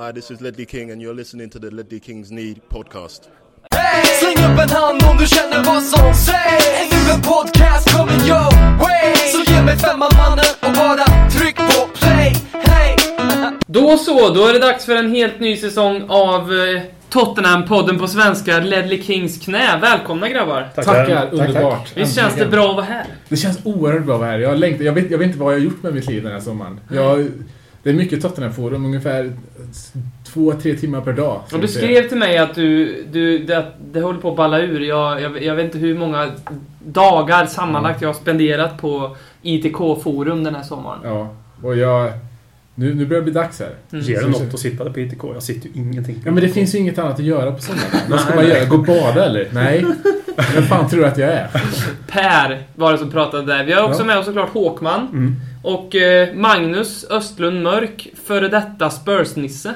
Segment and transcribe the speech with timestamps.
[0.00, 3.28] Hi, this is Ledley King, and you're listening to the Ledley Kings Need podcast.
[3.70, 4.02] Hey!
[4.04, 8.78] Släng upp en hand om du känner vad som sägs Nu en podcast kommer your
[8.78, 12.96] way Så ge mig femman mannen och bara tryck på play Hey!
[13.66, 18.08] Då så, då är det dags för en helt ny säsong av eh, Tottenham-podden på
[18.08, 19.78] svenska, Ledley Kings knä.
[19.80, 20.68] Välkomna grabbar!
[20.74, 21.96] Tackar, underbart.
[21.96, 23.06] Visst känns det bra att vara här?
[23.28, 24.38] Det känns oerhört bra att vara här.
[24.38, 26.32] Jag, längtar, jag, vet, jag vet inte vad jag har gjort med mitt liv den
[26.32, 26.80] här sommaren.
[26.92, 27.28] Jag,
[27.82, 29.32] det är mycket Tottenham-forum, ungefär
[30.24, 31.40] två, tre timmar per dag.
[31.52, 34.80] Och du skrev till mig att du, du det, det håller på att balla ur.
[34.80, 36.30] Jag, jag, jag vet inte hur många
[36.78, 41.00] dagar sammanlagt jag har spenderat på ITK-forum den här sommaren.
[41.04, 42.12] Ja, och jag...
[42.74, 43.74] Nu, nu börjar det bli dags här.
[43.92, 44.04] Mm.
[44.04, 45.24] Ger det något att sitta där på ITK?
[45.34, 47.88] Jag sitter ju ingenting Ja, men det finns ju inget annat att göra på sommaren.
[48.10, 48.64] Vad ska man göra?
[48.64, 49.48] Gå och bada eller?
[49.52, 49.84] Nej.
[50.54, 51.48] Vem fan tror du att jag är?
[52.06, 53.64] Per var det som pratade där.
[53.64, 54.04] Vi har också Ja.
[54.06, 55.08] med oss såklart Håkman.
[55.12, 55.36] Mm.
[55.62, 59.74] Och eh, Magnus Östlund Mörk, före detta Spurs-nisse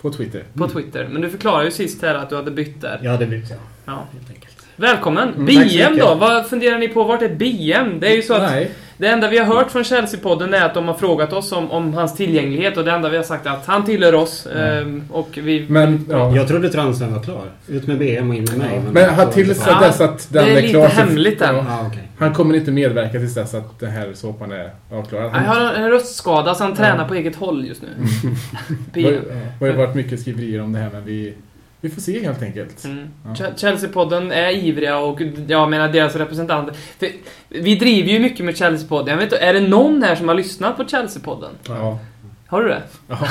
[0.00, 0.42] På Twitter.
[0.54, 1.08] på Twitter.
[1.12, 3.00] Men du förklarade ju sist här att du hade bytt där.
[3.02, 3.54] Ja, det blir så.
[3.84, 3.92] Ja.
[4.12, 4.57] Helt enkelt.
[4.80, 5.28] Välkommen!
[5.34, 6.14] Mm, BM då?
[6.14, 7.04] Vad funderar ni på?
[7.04, 8.00] Vart är BM?
[8.00, 8.70] Det är ju så att Nej.
[8.98, 11.94] det enda vi har hört från Chelsea-podden är att de har frågat oss om, om
[11.94, 14.46] hans tillgänglighet och det enda vi har sagt är att han tillhör oss.
[14.46, 15.66] ehm, och vi...
[15.68, 16.36] Men, ja.
[16.36, 17.42] Jag trodde transfern var klar.
[17.68, 18.80] Ut med BM och in med mig.
[18.92, 20.88] Men ha tills Ja, dess att den det är är lite klar.
[20.88, 21.54] så- hemligt än.
[21.56, 22.08] Ja, Ja, okej.
[22.18, 25.30] han kommer inte medverka tills dess att den här såpan är avklarad.
[25.32, 27.88] Han Han, har en röstskada så han tränar på eget håll just nu.
[28.92, 29.12] det BM.
[29.58, 31.34] det har ju varit mycket skriverier om det här men vi,
[31.80, 32.84] vi får se helt enkelt.
[32.84, 33.08] Mm.
[33.24, 33.30] Ja.
[33.34, 36.74] Ch- Chelsea-podden är ivriga och jag menar deras representanter.
[36.98, 37.08] För
[37.48, 39.08] vi driver ju mycket med Chelsea-podden.
[39.08, 41.50] Jag vet inte, är det någon här som har lyssnat på Chelsea-podden?
[41.68, 41.98] Ja.
[42.46, 42.82] Har du det?
[43.08, 43.18] Ja.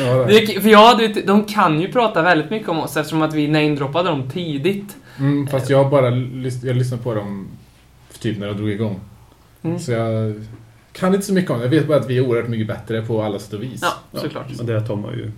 [0.00, 0.26] ja.
[0.28, 3.34] det för jag, du vet, de kan ju prata väldigt mycket om oss eftersom att
[3.34, 4.96] vi namedroppade dem tidigt.
[5.18, 7.48] Mm, fast jag har bara lys- jag lyssnade på dem
[8.18, 9.00] typ när jag drog igång.
[9.62, 9.78] Mm.
[9.78, 10.34] Så jag
[10.92, 11.64] kan inte så mycket om det.
[11.64, 13.80] Jag vet bara att vi är oerhört mycket bättre på alla sätt och vis.
[14.12, 14.46] Ja, såklart.
[14.56, 15.32] Men det tar man ju...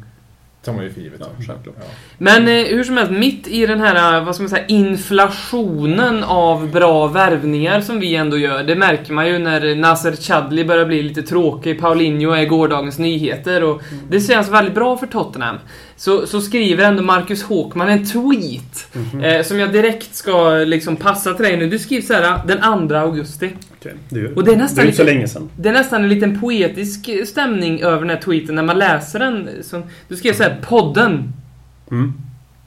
[0.65, 1.21] tar man ju för givet.
[1.21, 1.55] Ja.
[1.65, 1.73] Ja.
[2.19, 6.71] Men eh, hur som helst, mitt i den här, vad ska man säga, inflationen av
[6.71, 8.63] bra värvningar som vi ändå gör.
[8.63, 11.81] Det märker man ju när Nasser Chadli börjar bli lite tråkig.
[11.81, 15.57] Paulinho är gårdagens nyheter och det känns väldigt bra för Tottenham.
[16.01, 18.89] Så, så skriver ändå Marcus Håkman en tweet
[19.23, 21.69] eh, som jag direkt ska liksom passa till dig nu.
[21.71, 23.51] Du skriver så här den 2 augusti.
[23.79, 25.51] Okej, det, är, Och det är nästan det är så lite- länge sedan.
[25.57, 29.49] Det är nästan en liten poetisk stämning över den här tweeten när man läser den.
[29.63, 31.33] Som, du skrev så här, podden
[31.91, 32.13] Mm.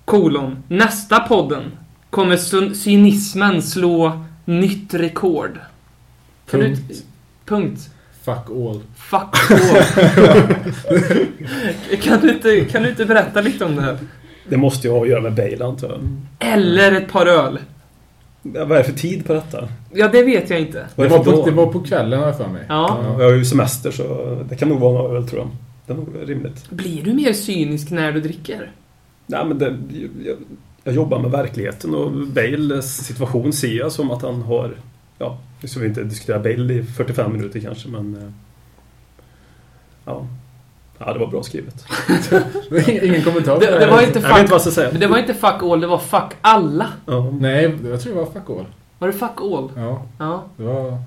[0.06, 0.64] kolon.
[0.68, 1.64] Nästa podden
[2.10, 2.38] kommer
[2.74, 5.60] cynismen slå nytt rekord.
[6.52, 6.78] Kan du,
[7.46, 7.90] Punkt.
[8.24, 8.82] Fuck all.
[8.96, 9.58] Fuck all.
[12.02, 13.98] kan, du inte, kan du inte berätta lite om det här?
[14.50, 16.00] Det måste ju ha att göra med Bale antar jag.
[16.54, 17.60] Eller ett par öl.
[18.42, 19.68] Ja, Vad är det för tid på detta?
[19.94, 20.86] Ja, det vet jag inte.
[20.96, 22.64] Det är var, på, det var på kvällen har jag för mig.
[22.70, 23.00] Ja.
[23.04, 25.50] Ja, jag har ju semester så det kan nog vara några öl tror jag.
[25.86, 26.70] Det är nog rimligt.
[26.70, 28.72] Blir du mer cynisk när du dricker?
[29.28, 29.78] Nej, men det,
[30.26, 30.36] jag,
[30.84, 34.76] jag jobbar med verkligheten och Bales situation ser jag som att han har...
[35.22, 38.16] Ja, nu ska vi inte diskutera Bale i 45 minuter kanske, men...
[38.16, 38.30] eh,
[40.06, 40.28] Ja.
[40.98, 41.86] Ja, det var bra skrivet.
[43.04, 44.32] Ingen kommentar på Det, det var inte Jag vet inte fuck...
[44.32, 44.92] vad jag ska säga.
[44.92, 46.88] Men det var inte fuck all, det var fuck alla.
[47.06, 47.30] Ja.
[47.40, 48.66] Nej, jag tror det var fuck all.
[49.00, 49.70] Var det fuck all?
[49.76, 50.44] Ja, Ja.
[50.58, 50.98] det var...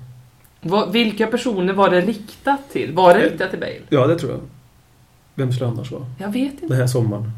[0.61, 2.93] Vad- vilka personer var det riktat till?
[2.93, 3.79] Var det Eh, riktat till Bale?
[3.89, 4.39] ja, det tror jag.
[5.35, 6.05] Vem skulle annars vara?
[6.19, 6.67] Jag vet inte.
[6.67, 7.31] Den här sommaren.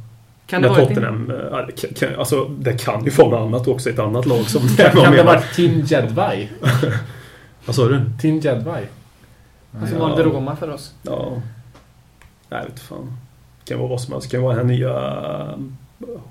[0.48, 1.32] Kan det vara Tottenham.
[1.32, 4.26] eh, Ja, det, kan, kan, alltså, det kan ju vara något annat också, ett annat
[4.26, 6.50] lag som Kan, kan det varit Tim Jedvai?
[7.66, 8.02] Vad sa du?
[8.22, 8.84] Tim Jedvai?
[9.82, 10.00] Och så Ja.
[10.00, 10.94] valde Roma för oss.
[11.04, 11.42] Ja.
[12.50, 13.18] Nej, vet fan.
[13.64, 14.30] Det kan vara vad som helst.
[14.32, 14.90] Det kan vara den här nya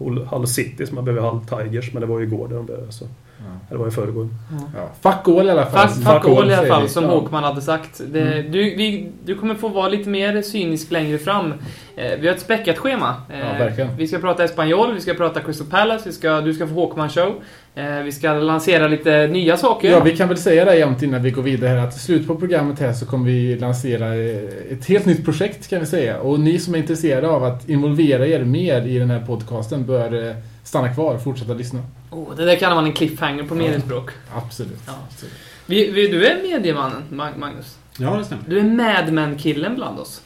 [0.09, 2.91] eh, Hull City som har blivit Hull Tigers, men det var ju igår de blev
[2.91, 3.05] så.
[3.39, 3.45] Ja.
[3.71, 4.29] Eller var i förrgår.
[4.77, 5.11] Ja.
[5.13, 5.89] Fuck all i alla fall.
[5.89, 7.05] Fast fuck all i alla fall, som.
[7.05, 8.01] Håkman hade sagt.
[8.07, 8.53] Det, Mm.
[8.53, 11.55] du, vi, du kommer få vara lite mer cynisk längre fram.
[11.97, 13.15] Eh, vi har ett späckat schema.
[13.33, 16.67] Eh, Ja, vi ska prata Espanyol, vi ska prata Crystal Palace, vi ska, du ska
[16.67, 17.35] få Håkman show.
[17.75, 19.91] Eh, vi ska lansera lite nya saker.
[19.91, 22.27] Ja, vi kan väl säga det jämt innan vi går vidare här att i slutet
[22.27, 26.21] på programmet här så kommer vi lansera eh, ett helt nytt projekt kan vi säga.
[26.21, 30.29] Och ni som är intresserade av att involvera er mer i den här podcasten bör
[30.29, 30.35] eh,
[30.67, 31.83] stanna kvar och fortsätta lyssna.
[32.11, 33.59] Oh, det där kallar man en cliffhanger på Ja.
[33.59, 34.11] mediespråk.
[34.35, 34.81] Absolut.
[34.87, 34.93] Ja.
[35.11, 35.35] Absolut.
[35.67, 37.79] Vi, vi, du är mediemannen, Mag- Magnus.
[37.99, 38.45] Ja, det stämmer.
[38.49, 40.23] Du är Madman-killen bland oss.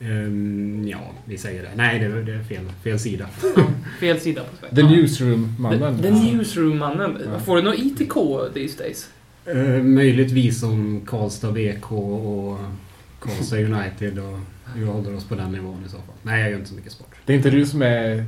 [0.00, 1.68] Ehm, ja, vi säger det.
[1.74, 3.26] Nej, det, det är fel, fel sida.
[4.00, 4.74] Fel sida på Sverige.
[4.74, 4.88] The Ja.
[4.88, 5.96] Newsroom-mannen.
[5.96, 7.18] The, the Newsroom-mannen.
[7.32, 7.38] Ja.
[7.38, 8.14] Får du något ITK
[8.54, 9.08] these days?
[9.46, 12.58] Ehm, möjligtvis om Karlstad BK och
[13.20, 14.38] Karlstad United och
[14.76, 16.14] vi håller oss på den nivån i så fall.
[16.22, 17.14] Nej, jag gör inte så mycket sport.
[17.26, 18.24] Det är inte du som är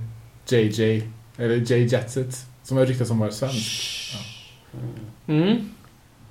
[0.48, 1.02] JJ,
[1.38, 3.82] eller J Jetset, som har ryktats om vara svensk.
[5.26, 5.56] Mm.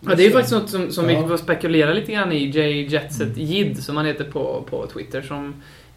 [0.02, 1.22] Ja, det är ju faktiskt något som, som Ja.
[1.22, 2.46] vi får spekulera lite grann i.
[2.46, 5.54] J Jetset Jid, som han heter på, på Twitter, som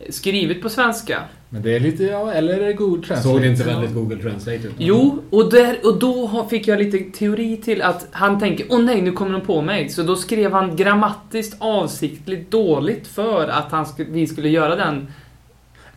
[0.08, 1.22] skrivit på svenska.
[1.48, 3.22] Men det är lite, ja, eller är det god translate?
[3.22, 4.74] Såg det inte väldigt Google Translate ut?
[4.78, 9.02] Jo, och, där, och då fick jag lite teori till att han tänker åh nej,
[9.02, 9.88] nu kommer de på mig.
[9.88, 15.06] Så då skrev han grammatiskt avsiktligt dåligt för att han sk- vi skulle göra den.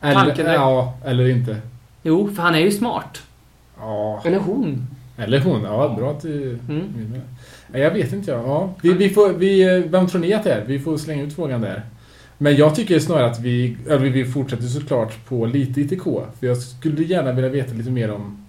[0.01, 1.57] tanken Eller, ja, eller inte.
[2.03, 3.21] Jo, för han är ju smart.
[3.79, 4.87] Ja, Eller hon.
[5.17, 5.63] eller hon.
[5.63, 6.59] Ja, bra att du...
[6.69, 7.21] Mm.
[7.73, 8.39] Ja, Jag vet inte jag.
[8.47, 8.73] Ja.
[8.81, 10.63] Vi, vi får, vi, vem tror ni att det är?
[10.65, 11.81] Vi får slänga ut frågan där.
[12.37, 16.03] Men jag tycker snarare att vi, eller vi vi fortsätter såklart på lite ITK.
[16.39, 18.45] För jag skulle gärna vilja veta lite mer om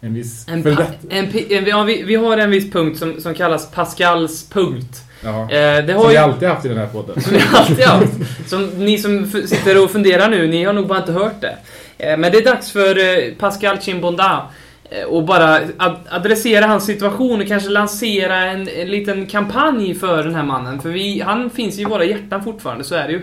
[0.00, 0.48] en viss...
[0.48, 0.66] En,
[1.10, 5.02] en, pi- en, ja, vi, vi har en viss punkt som, som kallas Pascals punkt.
[5.24, 5.42] ja.
[5.42, 5.48] Eh,
[5.86, 6.18] det Som har vi ju...
[6.20, 7.20] alltid haft i den här podden.
[7.22, 8.12] Som ni alltid haft.
[8.46, 11.56] Som ni som sitter och funderar nu, ni har nog bara inte hört det.
[12.02, 14.48] Eh, Men det är dags för eh, Pascal Chimbonda
[14.90, 20.22] eh, och bara ad- adressera hans situation och kanske lansera en, en liten kampanj för
[20.22, 20.80] den här mannen.
[20.80, 23.22] För vi, han finns ju i våra hjärtan fortfarande, så är det ju.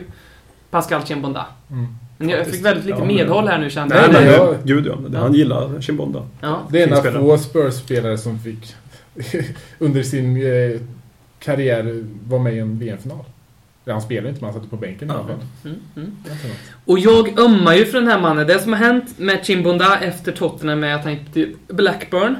[0.71, 1.45] Pascal Chimbonda.
[1.71, 1.87] Mm.
[2.17, 4.13] Men jag fick väldigt lite Ja, men- medhåll här nu kände Nej, jag.
[4.13, 5.19] Nej, nej, men jag- gud ja.
[5.19, 6.23] Han gillar Chimbonda.
[6.41, 6.59] Ja.
[6.71, 8.75] Det är en av få Spurs-spelare som fick
[9.79, 10.37] under sin
[11.39, 13.25] karriär vara med i en VM-final.
[13.85, 15.07] Han spelade inte, men han satt på bänken.
[15.07, 15.39] i alla fall.
[15.65, 16.17] Mm, mm.
[16.85, 18.47] Och jag ömmar ju för den här mannen.
[18.47, 22.35] Det som har hänt med Chimbonda efter Tottenham är att han gick till Blackburn.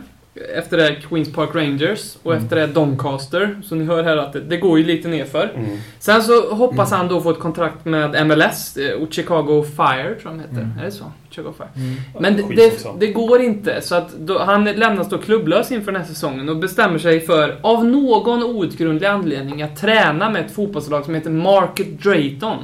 [0.55, 2.43] Efter det Queens Park Rangers och Mm.
[2.43, 3.61] efter det Doncaster.
[3.63, 5.51] Så ni hör här att det, det går ju lite nerför.
[5.55, 5.69] Mm.
[5.99, 10.31] Sen så hoppas han då få ett kontrakt med MLS eh, och Chicago Fire tror
[10.31, 10.55] jag de heter.
[10.61, 10.79] Mm.
[10.79, 11.03] Är det så?
[11.29, 11.67] Chicago Fire.
[11.75, 11.95] Mm.
[12.19, 13.81] Men det, det, det går inte.
[13.81, 17.57] Så att då, han lämnas då klubblös inför den här säsongen och bestämmer sig för,
[17.61, 22.57] av någon outgrundlig anledning, att träna med ett fotbollslag som heter Market Drayton.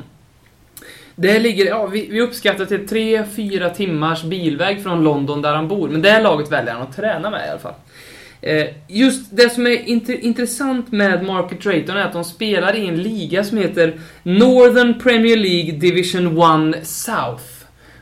[1.16, 5.90] Det ligger, ja, vi, vi uppskattar till 3-4 timmars bilväg från London där han bor.
[5.90, 7.74] Men det laget väljer han att träna med i alla fall.
[8.42, 12.88] Eh, just det som är int- intressant med Market Drayton är att de spelar i
[12.88, 17.44] en liga som heter Northern Premier League Division 1 South.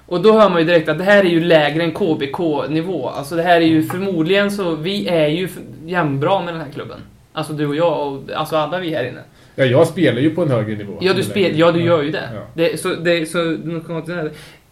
[0.05, 3.09] Och då hör man ju direkt att det här är ju lägre än KBK-nivå.
[3.09, 5.49] Alltså det här är ju förmodligen så, vi är ju
[5.85, 6.99] jämnbra med den här klubben.
[7.33, 9.21] Alltså du och jag och alltså alla vi här inne.
[9.55, 10.97] Ja, jag spelar ju på en högre nivå.
[11.01, 12.29] Ja, du, spel, ja, du gör ju det.
[12.33, 12.41] Ja.
[12.53, 13.57] det så, det så.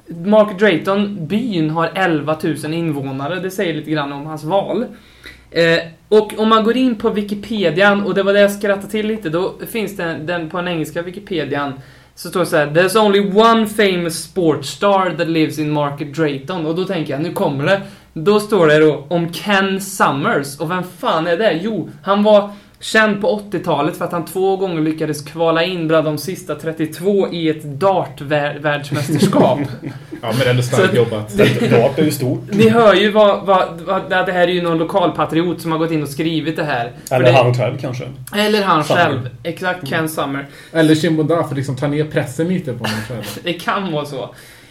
[0.08, 3.40] Mark Drayton, byn, har 11 000 invånare.
[3.40, 4.86] Det säger lite grann om hans val.
[5.52, 9.08] Eh, och om man går in på Wikipedian, och det var det jag skrattade till
[9.08, 11.74] lite, då finns det den på den engelska Wikipedian
[12.16, 16.16] så står det så här: There's only one famous sports star that lives in Market
[16.16, 16.66] Drayton.
[16.66, 17.82] Och då tänker jag, nu kommer det.
[18.14, 20.60] Då står det då om Ken Summers.
[20.60, 21.60] Och vem fan är det?
[21.62, 22.50] Jo, han var
[22.82, 27.28] känd på 80-talet för att han två gånger lyckades kvala in bland de sista 32
[27.32, 29.60] i ett dart-världsmästerskap.
[30.22, 31.34] Ja, men ändå starkt jobbat.
[31.72, 32.42] Dart är ju stort.
[32.52, 35.92] Ni hör ju vad, vad, vad, det här är ju någon lokalpatriot som har gått
[35.92, 36.92] in och skrivit det här.
[37.12, 38.04] Eller det, han själv kanske.
[38.36, 39.02] Eller han Summer.
[39.06, 39.30] själv.
[39.44, 40.48] Exakt, Ken Summer.
[40.74, 43.24] Eller Chimbonda, för liksom ta ner pressen lite på honom själv.
[43.44, 44.24] Det kan vara så.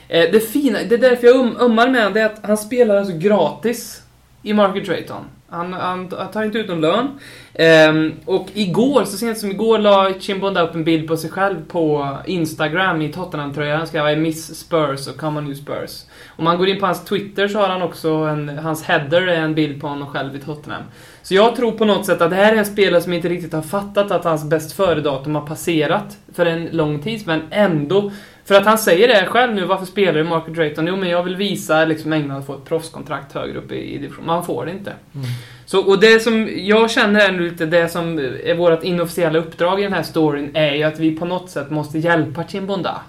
[0.08, 2.96] Eh, Det fina, det är därför jag um, ömmar med det är att han spelar
[2.96, 4.02] alltså gratis
[4.42, 5.24] i Market Drayton.
[5.50, 7.19] Han, han, han tar inte ut någon lön.
[7.55, 11.56] Ehm, och igår, så sent som igår, la Chimbonda upp en bild på sig själv
[11.69, 13.76] på Instagram i Tottenham-tröja.
[13.76, 16.05] Han skrev I miss Spurs och come on you Spurs.
[16.37, 19.41] Om man går in på hans Twitter så har han också en, hans header är
[19.41, 20.82] en bild på honom själv i Tottenham.
[21.31, 23.53] Så jag tror på något sätt att det här är en spelare som inte riktigt
[23.53, 28.12] har fattat att hans bäst före-datum har passerat för en lång tid, men ändå
[28.44, 30.87] för att han säger det själv nu, varför spelar du Market Drayton?
[30.87, 33.99] Jo, men jag vill visa liksom England att få ett proffskontrakt högre upp i, i
[33.99, 34.27] division.
[34.27, 34.93] Man får det inte.
[35.15, 35.27] Mm.
[35.67, 39.81] Så, och det som jag känner är nu lite det som är vårt inofficiella uppdrag
[39.81, 43.03] i den här storyn är ju att vi på något sätt måste hjälpa Chimbonda.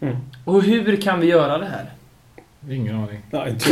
[0.00, 0.16] Mm.
[0.44, 1.90] Och hur kan vi göra det här?
[2.70, 3.18] Ingen aning.
[3.30, 3.70] Nej, inte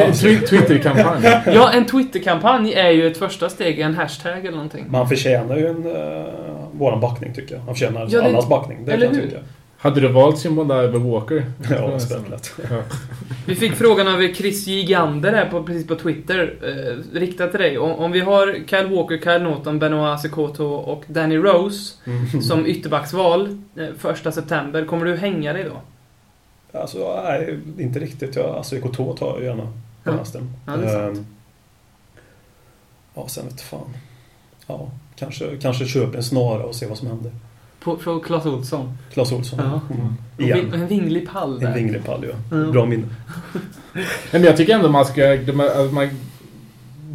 [0.00, 0.46] jag.
[0.48, 1.22] Twitterkampanj.
[1.46, 4.84] Ja, en Twitterkampanj är ju ett första steg, en hashtag eller någonting.
[4.88, 6.24] Man förtjänar ju en, uh,
[6.72, 7.62] våran backning tycker jag.
[7.62, 8.84] Han förtjänar Ja, det- allas backning.
[8.84, 9.28] Det eller kan jag hur?
[9.30, 9.42] tycka.
[9.78, 11.44] Hade du valt Chimbonda över Walker?
[11.70, 11.98] Ja,
[12.30, 12.52] lätt.
[12.70, 12.82] Ja.
[13.46, 17.78] Vi fick frågan av Chris Gigander här på, precis på Twitter, eh, riktat till dig.
[17.78, 22.42] Om, om vi har Kyle Walker, Kyle Norton, Benoit Sekoto och Danny Rose Mm.
[22.42, 25.80] som ytterbacksval eh, första september, kommer du hänga dig då?
[26.74, 28.36] Alltså, nej, inte riktigt.
[28.36, 29.62] Jag, alltså, EK2 tar jag gärna
[30.04, 30.12] på Ja.
[30.12, 30.52] hösten.
[30.66, 31.18] Ja, det är sant.
[31.18, 31.26] Ehm,
[33.14, 33.96] Ja, sen vet fan.
[34.66, 37.32] Ja, kanske, kanske köpa en snara och se vad som händer.
[37.80, 38.98] På, från Clas Ohlson?
[39.12, 39.58] Clas Ohlson.
[39.62, 39.80] Ja.
[39.94, 40.14] Mm.
[40.36, 40.72] Och Igen.
[40.72, 41.66] En vinglig pall där.
[41.66, 42.56] En vinglig pall, ja.
[42.58, 42.70] Ja.
[42.72, 43.06] Bra minne.
[44.32, 45.32] Men jag tycker ändå man ska...
[45.32, 46.10] att man,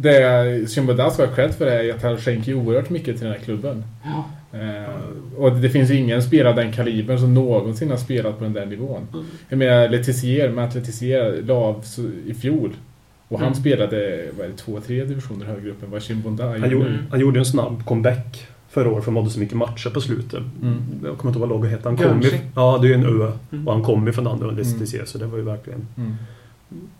[0.00, 3.44] det Chimbonda ska ha cred för är att han skänker oerhört mycket till den här
[3.44, 3.84] klubben.
[4.04, 4.24] Ja.
[4.58, 4.94] Eh,
[5.36, 8.66] och det finns ingen spelare av den kalibern som någonsin har spelat på den där
[8.66, 9.06] nivån.
[9.12, 9.24] Mm.
[9.48, 11.84] Jag menar Letizier, Matt Letizier la av
[12.26, 12.70] i fjol.
[13.28, 13.60] Och han Mm.
[13.60, 16.98] spelade, vad är det, två, tre divisioner högre upp än vad Chimbonda Han gjorde, Mm.
[17.10, 20.40] han gjorde en snabb comeback förra året för han hade så mycket matcher på slutet.
[20.62, 20.82] Mm.
[21.04, 21.88] Jag kommer inte ihåg vad laget hette.
[21.88, 23.32] Han kom ju, ja, det är ju en ö.
[23.52, 23.68] Mm.
[23.68, 25.06] Och han kom ju från den ön, Mm.
[25.06, 25.86] så det var ju verkligen...
[25.96, 26.14] Mm.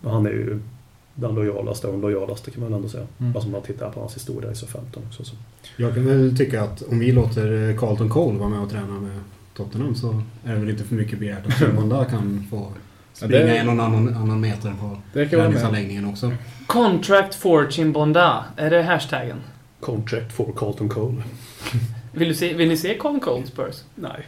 [0.03, 0.59] Han är ju
[1.15, 3.07] den lojalaste och den lojalaste kan man ändå säga.
[3.19, 3.31] Mm.
[3.35, 5.23] Alltså om man tittar på hans historia i så 15 också.
[5.23, 5.35] Så.
[5.77, 8.99] Jag kan väl tycka att om vi låter eh, Carlton Cole vara med och träna
[8.99, 9.19] med
[9.53, 12.67] Tottenham så är det väl inte för mycket begärt att Chimbonda kan få
[13.13, 16.31] springa det- en och annan, annan meter på träningsanläggningen också.
[16.67, 18.45] Contract for Chimbonda.
[18.57, 19.37] Är det hashtaggen?
[19.79, 21.23] Contract for Carlton Cole.
[22.11, 23.75] Vill, du se, vill ni se Colin Cold Spurs?
[23.95, 24.27] Nej.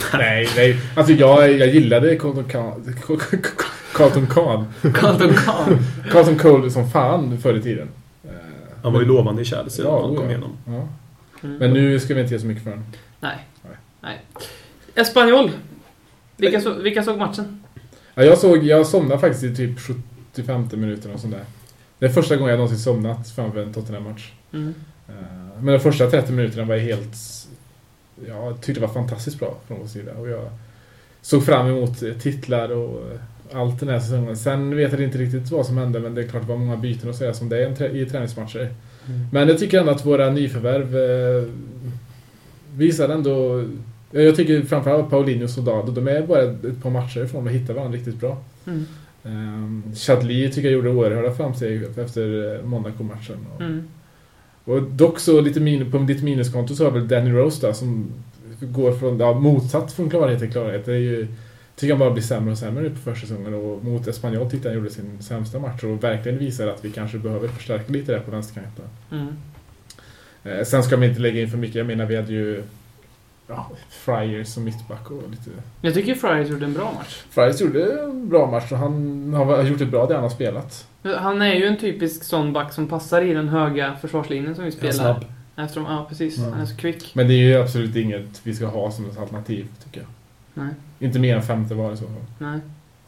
[0.14, 0.80] Nej, nej.
[0.96, 2.94] Alltså jag, jag gillade Carlton Kahn.
[3.94, 4.64] Carlton Kahn.
[4.94, 5.78] Carlton Kahn.
[6.10, 7.88] Carlton Cole som fan förr i tiden.
[8.82, 10.30] Han var ju lovande i Chelsea Ja, när han kom ja.
[10.30, 10.50] igenom.
[10.66, 10.88] Ja.
[11.42, 11.56] Mm.
[11.58, 12.86] Men nu ska vi inte ge så mycket för honom.
[13.20, 13.46] Nej.
[13.62, 13.76] Nej.
[14.00, 14.20] Nej.
[14.94, 15.50] Espanyol.
[16.36, 17.62] Vilka, så, vilka såg matchen?
[18.14, 19.78] Ja, jag, såg, jag somnade faktiskt i typ
[20.32, 21.44] 75 minuter och sånt där.
[21.98, 24.32] Det är första gången jag någonsin somnat framför en Tottenham-match.
[24.52, 24.74] Mm.
[25.08, 25.14] Eh,
[25.62, 27.16] Men de första 30 minuterna var helt...
[28.28, 30.12] Ja, jag tyckte det var fantastiskt bra från vår sida.
[30.12, 30.50] Och jag
[31.22, 33.20] såg fram emot titlar och eh,
[33.52, 34.36] allt den här säsongen.
[34.36, 36.76] Sen vet jag inte riktigt vad som hände, men det är klart det var många
[36.76, 38.68] byten att säga som det är i träningsmatcher.
[39.32, 41.44] Men jag tycker ändå att våra nyförvärv eh,
[42.76, 43.64] visar ändå...
[44.10, 47.52] ja, Jag tycker framförallt Paulinho och Soldado, de är bara ett par matcher ifrån att
[47.52, 48.38] hitta varandra riktigt bra.
[48.66, 48.86] Mm.
[49.22, 53.36] Um, Chadli tycker jag gjorde oerhörda framsteg efter eh, Monaco-matchen.
[53.54, 53.82] Och, Mm.
[54.64, 58.06] och dock så lite min, på ditt minuskonto så har väl Danny Rose där som
[58.60, 60.84] går från, ja, motsatt från klarhet till klarhet.
[60.86, 61.26] Det är ju,
[61.80, 64.82] tycker han bara blir sämre och sämre på försäsongen och mot Espanyol tyckte jag han
[64.82, 68.30] gjorde sin sämsta match och verkligen visar att vi kanske behöver förstärka lite där på
[68.30, 68.84] vänsterkanten.
[69.10, 69.36] Mm.
[70.44, 71.76] Eh, sen ska man inte lägga in för mycket.
[71.76, 72.62] Jag menar vi hade ju
[73.46, 75.50] ja, Friars som mittback och lite...
[75.80, 77.22] Jag tycker Friars gjorde en bra match.
[77.30, 80.86] Friars gjorde en bra match och han har gjort ett bra det han har spelat.
[81.02, 84.72] Han är ju en typisk sån back som passar i den höga försvarslinjen som vi
[84.72, 84.92] spelar.
[84.92, 85.24] snabb?
[85.56, 86.38] Eftersom, ja precis.
[86.38, 86.44] Ja.
[86.50, 87.14] Han är så kvick.
[87.14, 90.08] Men det är ju absolut inget vi ska ha som ett alternativ, tycker jag.
[90.54, 90.68] Nej.
[90.98, 92.14] Inte mer än femte var i så fall.
[92.38, 92.60] Nej.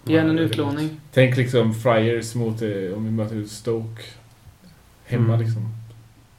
[0.04, 1.00] Ge en Nej, det är utlåning.
[1.12, 4.02] Tänk liksom Friars mot, eh, om vi möter Stoke.
[5.04, 5.40] Hemma Mm.
[5.46, 5.68] liksom.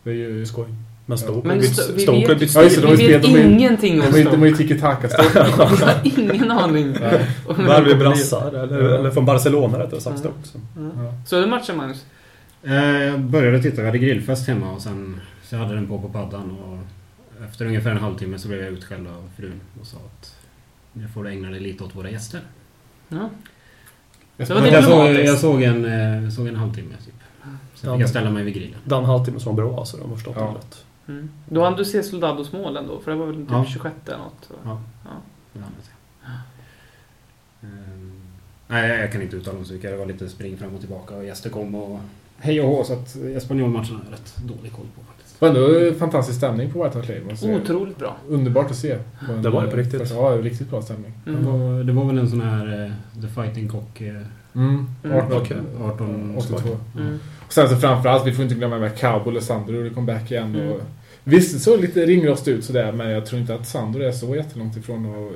[0.03, 0.65] Det är ju skoj.
[1.05, 4.47] Men Stoke har Stoke har vet- bytt det, Vi vet ingenting om ju- de är
[4.47, 4.73] ju Stoke.
[4.73, 5.39] tiki-taka Vi
[5.83, 6.01] har
[6.33, 6.93] ingen aning.
[7.47, 10.19] Värvade brassar, eller, från Barcelona rättare sagt.
[10.19, 10.35] Stoke.
[10.43, 10.57] Så.
[10.77, 11.13] Ja.
[11.27, 12.05] Så är det matchen Magnus?
[12.63, 16.09] Eh, Jag började titta, vi hade grillfest hemma och sen så hade den på på
[16.09, 16.77] paddan och
[17.45, 20.35] efter ungefär en halvtimme så blev jag utskälld av frun och sa att
[20.93, 22.41] nu får du ägna dig lite åt våra gäster.
[23.09, 23.29] Ja.
[24.37, 25.85] Jag det jag, såg, jag såg, en,
[26.25, 27.13] eh, såg en halvtimme typ.
[27.75, 28.79] Sen fick jag ställa mig vid grillen.
[28.85, 30.45] Den halvtimme som var bra alltså, de har förstått Ja.
[30.45, 30.85] det rätt.
[31.07, 31.29] Mm.
[31.49, 33.65] Då hann du se Soldados mål ändå, för det var väl typ Ja.
[33.65, 34.49] 26 eller något?
[34.49, 34.81] Ja.
[35.03, 35.09] Ja.
[35.53, 35.91] Det hann jag se.
[38.67, 39.91] Nej, jag kan inte uttala mig så mycket.
[39.91, 41.99] Det var lite spring fram och tillbaka och gäster kom och
[42.37, 42.83] hej och hå.
[42.83, 45.22] Så att Espanyol-matchen har jag rätt dålig koll på faktiskt.
[45.39, 47.55] Det var ändå fantastisk stämning på White Hart Lane.
[47.61, 48.17] Otroligt bra.
[48.29, 48.91] Underbart att se.
[49.29, 50.11] en- Det var det på riktigt.
[50.11, 51.11] Ja, riktigt bra stämning.
[51.25, 51.45] Det, Mm.
[51.45, 52.83] var, det var väl en sån här
[53.15, 54.13] eh, The Fighting Cock eh,
[54.55, 54.87] Mm.
[55.03, 55.17] Mm.
[55.17, 55.57] 18, Okej.
[55.83, 56.69] 18 82.
[56.97, 57.19] Mm.
[57.45, 60.31] Och sen så framförallt, vi får inte glömma med Cowboy och Sandro, det kom back
[60.31, 60.55] igen.
[60.55, 60.71] Mm.
[60.71, 60.79] Och,
[61.23, 64.35] visst, det såg lite ringrost ut sådär, men jag tror inte att Sandro är så
[64.35, 65.31] jättelångt ifrån att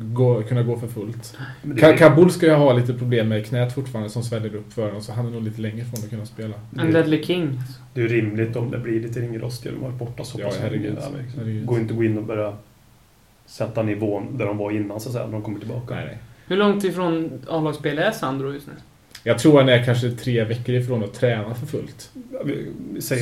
[0.00, 1.36] gå, kunna gå för fullt.
[1.62, 5.02] Ka- Kabul ska ju ha lite problem med knät fortfarande som sväller upp för honom,
[5.02, 6.54] så han är nog lite längre ifrån att kunna spela.
[6.78, 7.60] En Deadly King.
[7.94, 10.82] Det är rimligt om det blir lite ringrost genom att vara borta så pass herregud.
[10.84, 10.96] länge.
[11.00, 11.66] Ja, men herregud.
[11.66, 12.52] Går inte gå in och börja
[13.46, 15.94] sätta nivån där de var innan så att säga, när de kommer tillbaka.
[15.94, 16.18] Nej, nej.
[16.46, 18.72] Hur långt ifrån A-lagsspel är Sandro just nu?
[19.24, 22.10] Jag tror han är kanske tre veckor ifrån att träna för fullt.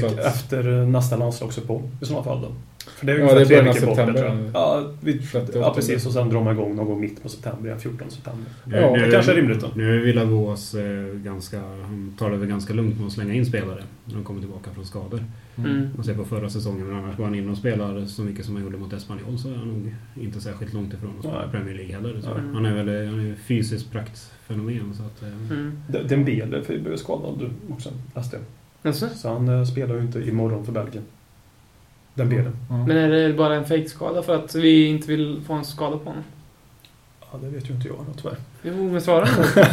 [0.04, 2.48] Att- efter nästa landslagsuppehåll i sådana fall då.
[2.86, 4.12] För det är Ja, det är tre början av september.
[4.14, 4.38] tror jag.
[4.54, 5.20] Ja, vi,
[5.54, 6.06] ja, precis.
[6.06, 8.44] Och sen drar man igång någon gång mitt på september, den 14 september.
[8.72, 9.66] Ja, det kanske är rimligt då.
[9.74, 11.60] Nu är Villavås eh, ganska...
[11.60, 14.70] Han tar det väl ganska lugnt med att slänga in spelare när de kommer tillbaka
[14.74, 15.24] från skador.
[15.58, 15.88] Mm.
[15.96, 18.54] Man ser på förra säsongen, men annars går han in och spelar så mycket som
[18.56, 21.48] han gjorde mot Espanyol så är han nog inte särskilt långt ifrån att spela.
[21.50, 22.20] Premier League heller.
[22.20, 22.42] Så Nej.
[22.54, 24.94] Han är väl han är fysiskt praktfenomen.
[24.94, 25.78] Så att, eh, Mm.
[25.88, 28.44] D- Dembele för- blev skadad också, läste jag.
[28.90, 29.08] Alltså?
[29.16, 31.04] Så han eh, spelar ju inte imorgon för Belgien.
[32.16, 32.52] Dembele.
[32.68, 32.86] Ja.
[32.86, 36.04] Men är det bara en fake-skada för att vi inte vill få en skada på
[36.04, 36.24] honom?
[37.20, 38.36] Ja, det vet ju inte jag tyvärr.
[38.62, 39.28] Jo, men svara.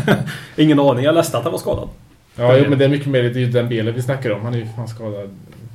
[0.57, 1.89] Ingen aning, jag läste att han var skadad.
[2.35, 4.41] Ja, jo, men det är mycket mer det är ju den Bele vi snackar om.
[4.41, 5.29] Han är ju fan skadad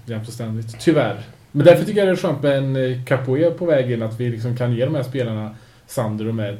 [0.07, 0.81] jämt och ständigt.
[0.81, 1.21] Tyvärr.
[1.53, 4.03] Men därför tycker jag det är skönt med en eh, Capoe på väg in.
[4.03, 5.55] Att vi liksom kan ge de här spelarna
[5.87, 6.59] Sandro med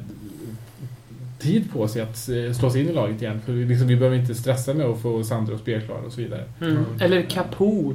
[1.39, 3.41] tid på sig att eh, slå sig in i laget igen.
[3.45, 6.43] För vi, liksom, vi behöver inte stressa med att få Sandro spelklar och så vidare.
[6.61, 6.85] Mm.
[6.99, 7.93] Eller Capo,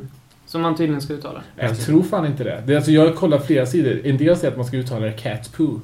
[0.54, 1.42] som man tydligen ska uttala.
[1.56, 2.62] Jag tror fan inte det.
[2.66, 4.00] det är alltså, jag har kollat flera sidor.
[4.04, 5.80] En del säger att man ska uttala det cat poo.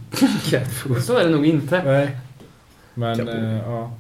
[1.01, 1.83] Så är det nog inte.
[1.85, 2.17] Nej.
[2.95, 3.93] Men, eh, ja.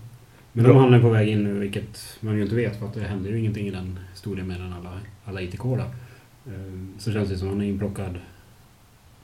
[0.53, 2.95] Men om han är på väg in nu, vilket man ju inte vet för att
[2.95, 4.91] det händer ju ingenting i den historien med den alla,
[5.25, 5.75] alla ITK då.
[5.75, 6.53] Eh,
[6.99, 8.15] Så känns det som att han är inplockad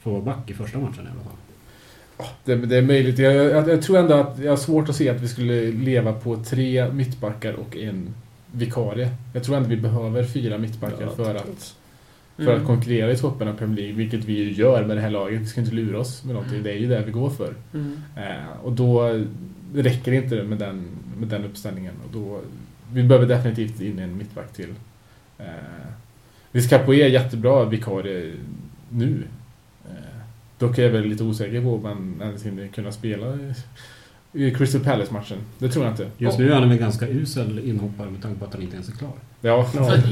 [0.00, 2.29] för att vara back i första matchen i alla fall.
[2.45, 3.19] Det, det är möjligt.
[3.19, 6.12] Jag, jag, jag tror ändå att jag har svårt att se att vi skulle leva
[6.12, 8.15] på tre mittbackar och en
[8.57, 9.11] vikarie.
[9.33, 11.75] Jag tror ändå vi behöver fyra mittbackar Ja, för att,
[12.37, 12.61] för Mm.
[12.61, 15.41] att konkurrera i toppen av Premier League, vilket vi ju gör med det här laget.
[15.41, 16.63] Vi ska inte lura oss med någonting.
[16.63, 17.55] Det är ju det vi går för.
[17.75, 18.01] Mm.
[18.17, 19.21] Eh, och då
[19.75, 20.87] räcker det inte med den,
[21.19, 21.95] med den uppställningen.
[22.07, 22.41] Och då,
[22.93, 24.75] vi behöver definitivt in en mittback till.
[25.39, 25.47] Eh,
[26.53, 28.33] visst, Capoe är jättebra vikarie
[28.91, 29.23] nu.
[29.89, 30.19] Eh,
[30.59, 33.27] dock är jag väl lite osäker på om han ens hinner kunna spela
[34.37, 35.38] i- Crystal Palace-matchen.
[35.59, 36.07] Det tror jag inte.
[36.19, 38.88] Just nu är han väl ganska usel inhoppare med tanke på att han inte ens
[38.88, 39.11] är klar.
[39.40, 39.66] Ja,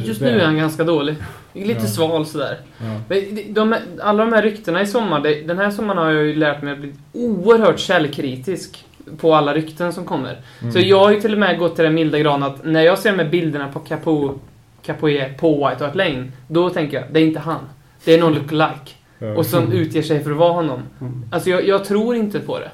[0.04, 1.14] Just nu är han ganska dålig.
[1.52, 1.86] Lite Ja.
[1.86, 2.56] sval sådär.
[2.78, 3.16] Ja.
[3.48, 6.72] De- alla de här ryktena i sommar, den här sommaren har jag ju lärt mig
[6.72, 8.84] att bli oerhört källkritisk
[9.20, 10.36] på alla rykten som kommer.
[10.60, 10.72] Mm.
[10.72, 12.98] Så jag har ju till och med gått till den milda gran att när jag
[12.98, 14.34] ser de här bilderna på Capo,
[14.82, 17.60] Capoe på White Hart Lane, då tänker jag, det är inte han.
[18.04, 18.90] Det är någon lookalike.
[19.36, 20.80] Och som utger sig för att vara honom.
[21.00, 21.24] Mm.
[21.30, 22.70] Alltså jag, jag tror inte på det.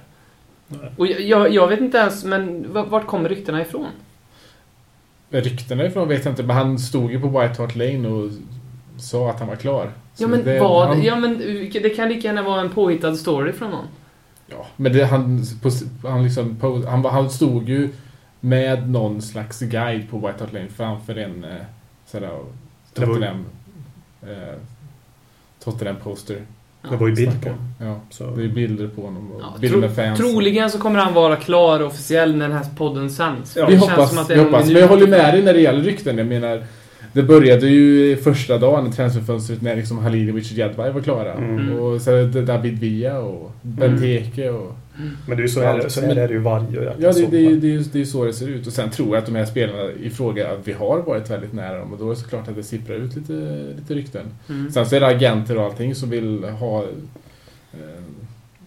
[0.97, 3.87] Och jag, jag, vet inte ens, men vart kommer ryktena ifrån?
[5.31, 8.31] Ryktena ifrån vet jag inte, men han stod ju på White Hart Lane och
[8.99, 9.91] sa att han var klar.
[10.15, 10.89] Så Ja men det- vad?
[10.89, 11.39] han- Ja men
[11.73, 13.87] det kan lika gärna vara en påhittad story från någon.
[14.47, 15.71] Ja, men det, han, på,
[16.09, 17.89] han, liksom, på, han, han stod ju
[18.41, 21.51] med någon slags guide på White Hart Lane framför en eh,
[22.07, 22.39] sådär,
[22.95, 23.45] Tottenham,
[24.23, 24.59] eh,
[25.65, 26.43] Tottenham poster.
[26.91, 27.65] Det var ju bild på honom.
[27.81, 28.31] Ja, Så.
[28.37, 30.19] det är bilder på honom och Ja, bilder tro, med fans.
[30.19, 33.57] troligen så kommer han vara klar och officiell när den här podden sänds.
[33.57, 34.67] Ja, vi hoppas, som att det vi hoppas.
[34.67, 36.19] Men jag håller med dig när det gäller rykten.
[36.19, 36.65] Jag menar,
[37.13, 41.33] det började ju första dagen i transferfönstret när liksom Halilovic och Jedvaj var klara.
[41.33, 41.79] Mm.
[41.79, 44.77] Och det David Villa och Benteke och...
[45.27, 47.31] Men det är ju så, är så är det ju varje jäkla Ja, det, sommar.
[47.31, 48.67] det, det, det är ju så det ser ut.
[48.67, 51.53] Och sen tror jag att de här spelarna i fråga, att vi har varit väldigt
[51.53, 51.93] nära dem.
[51.93, 53.33] Och då är det såklart att det sipprar ut lite,
[53.77, 54.27] lite rykten.
[54.49, 54.71] Mm.
[54.73, 56.83] Sen så är det agenter och allting som vill ha...
[57.73, 57.79] Eh,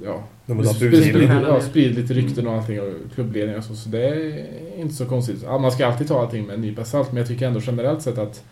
[0.03, 3.65] ja, De vill ha Sprid- sprid- Ja, sprid lite rykten och allting och klubbledningar och
[3.65, 3.75] så.
[3.75, 4.45] Så det är
[4.79, 5.41] inte så konstigt.
[5.45, 7.08] Ja, man ska alltid ta allting med en nypa salt.
[7.12, 8.43] Men jag tycker ändå generellt sett att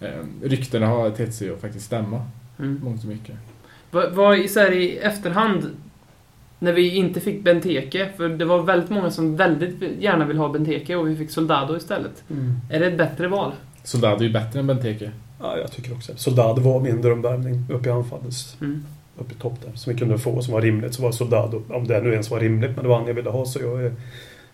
[0.00, 0.08] eh,
[0.42, 2.26] ryktena har tett sig att faktiskt stämma.
[2.58, 2.80] Mm.
[2.84, 3.34] Mångt och mycket.
[3.90, 5.66] Vad, vad i, så här, i efterhand,
[6.62, 10.48] när vi inte fick Benteke, för det var väldigt många som väldigt gärna vill ha
[10.48, 12.24] Benteke och vi fick Soldado istället.
[12.30, 12.54] Mm.
[12.70, 13.52] Är det ett bättre val?
[13.84, 15.10] Soldado är ju bättre än Benteke.
[15.40, 16.12] Ja, jag tycker också.
[16.16, 18.34] Soldado var min drömvärvning uppe i anfallet.
[18.60, 18.84] Mm.
[19.18, 19.72] Uppe i topp där.
[19.74, 20.94] Som vi kunde få som var rimligt.
[20.94, 23.30] Så var Soldado, om det nu ens var rimligt, men det var han jag ville
[23.30, 23.44] ha.
[23.44, 23.92] Så jag är,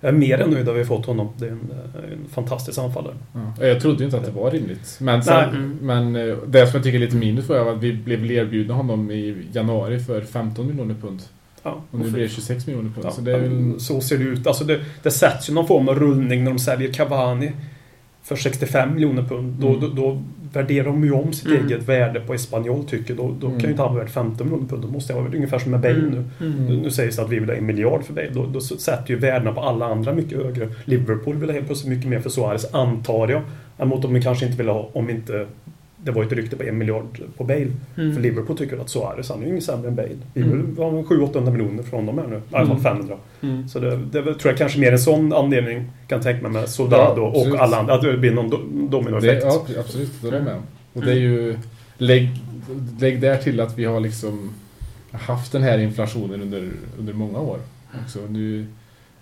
[0.00, 1.28] jag är mer än nöjd att vi har fått honom.
[1.36, 3.14] Det är en, eh, en fantastisk anfallare.
[3.32, 3.66] Ja.
[3.66, 4.98] Jag trodde ju inte att det var rimligt.
[5.00, 5.48] Men, sen, Nej.
[5.48, 5.78] Mm.
[5.82, 9.10] men eh, det som jag tycker är lite minus var att vi blev erbjudna honom
[9.10, 11.22] i januari för 15 miljoner pund.
[11.62, 11.80] Ja.
[11.90, 13.06] Och nu blir det 26 miljoner pund.
[13.06, 13.74] Ja, Så det är väl...
[13.80, 14.46] Så ser det ut.
[14.46, 17.52] Alltså det, det sätts ju någon form av rullning när de säljer Cavani
[18.22, 19.54] för 65 miljoner pund.
[19.60, 19.80] Då, Mm.
[19.80, 21.66] då, då värderar de ju om sitt Mm.
[21.66, 23.58] eget värde på Espanyol tycker Då, då Mm.
[23.60, 24.82] kan ju inte han vara värd 15 miljoner pund.
[24.82, 26.24] Då måste jag vara ungefär som med Bale nu.
[26.46, 26.66] Mm.
[26.66, 28.30] Nu- Nu sägs det att vi vill ha en miljard för Bale.
[28.32, 30.68] Då, då sätter ju värdena på alla andra mycket högre.
[30.84, 33.42] Liverpool vill ha helt plötsligt mycket mer för Suarez, antar jag.
[33.78, 35.46] Än mot om vi kanske inte vill ha om inte
[36.08, 37.72] det var ett rykte på en miljard på Bale.
[37.96, 38.14] Mm.
[38.14, 40.08] För Liverpool tycker att Suarez, han är ju ingen sämre än Bale.
[40.34, 40.66] Vi Mm.
[40.74, 42.36] vill ha 700-800 miljoner från dem här nu.
[42.36, 42.82] I alla fall Mm.
[42.82, 43.16] 500.
[43.40, 43.68] Mm.
[43.68, 46.68] Så det, det är tror jag kanske mer en sån anledning kan tänka mig med
[46.68, 47.94] Soldado Ja, och alla andra.
[47.94, 49.42] Att det blir någon do- dominoeffekt.
[49.42, 50.22] Det, ja, absolut.
[50.22, 50.62] Det är jag med.
[50.92, 51.58] Och det är ju...
[51.98, 52.30] Lägg,
[53.00, 54.50] lägg där till att vi har liksom
[55.12, 56.68] haft den här inflationen under,
[56.98, 57.58] under många år.
[58.04, 58.18] Också.
[58.28, 58.66] Nu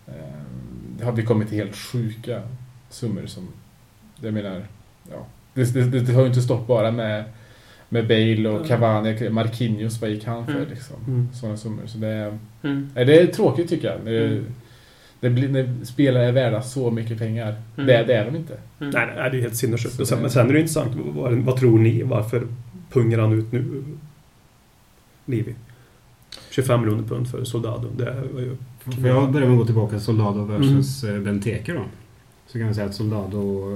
[0.07, 2.43] eh, har vi kommit till helt sjuka
[2.91, 3.49] summor som...
[4.21, 4.63] Jag menar...
[5.11, 5.27] Ja,
[5.65, 7.25] det, det, det har ju inte stått bara med,
[7.89, 10.69] med Bale och Cavani, Marquinhos, vad gick han för Mm.
[10.71, 10.97] liksom?
[11.07, 11.29] Mm.
[11.35, 11.83] Sådana summor.
[11.87, 12.91] Så det, är- Mm.
[12.95, 14.01] nej, det är tråkigt tycker jag.
[14.05, 14.45] Det- Mm.
[15.21, 17.55] det blir, när spelare är värda så mycket pengar.
[17.77, 17.87] Mm.
[17.87, 18.57] Det, det är de inte.
[18.81, 18.91] Mm.
[18.91, 20.01] Nej, nej, det är helt sinnessjukt.
[20.01, 20.93] Och sen- det- Men sen är det intressant.
[21.15, 22.03] Vad, vad tror ni?
[22.03, 22.47] Varför
[22.91, 23.83] pungar han ut nu?
[25.27, 25.55] Livi.
[26.51, 27.89] 25 miljoner pund för Soldado.
[27.97, 28.57] Det var ju...
[29.03, 31.25] För jag börjar med att gå tillbaka till Soldado versus mm.
[31.25, 31.83] Benteke då.
[32.47, 33.69] Så kan vi säga att Soldado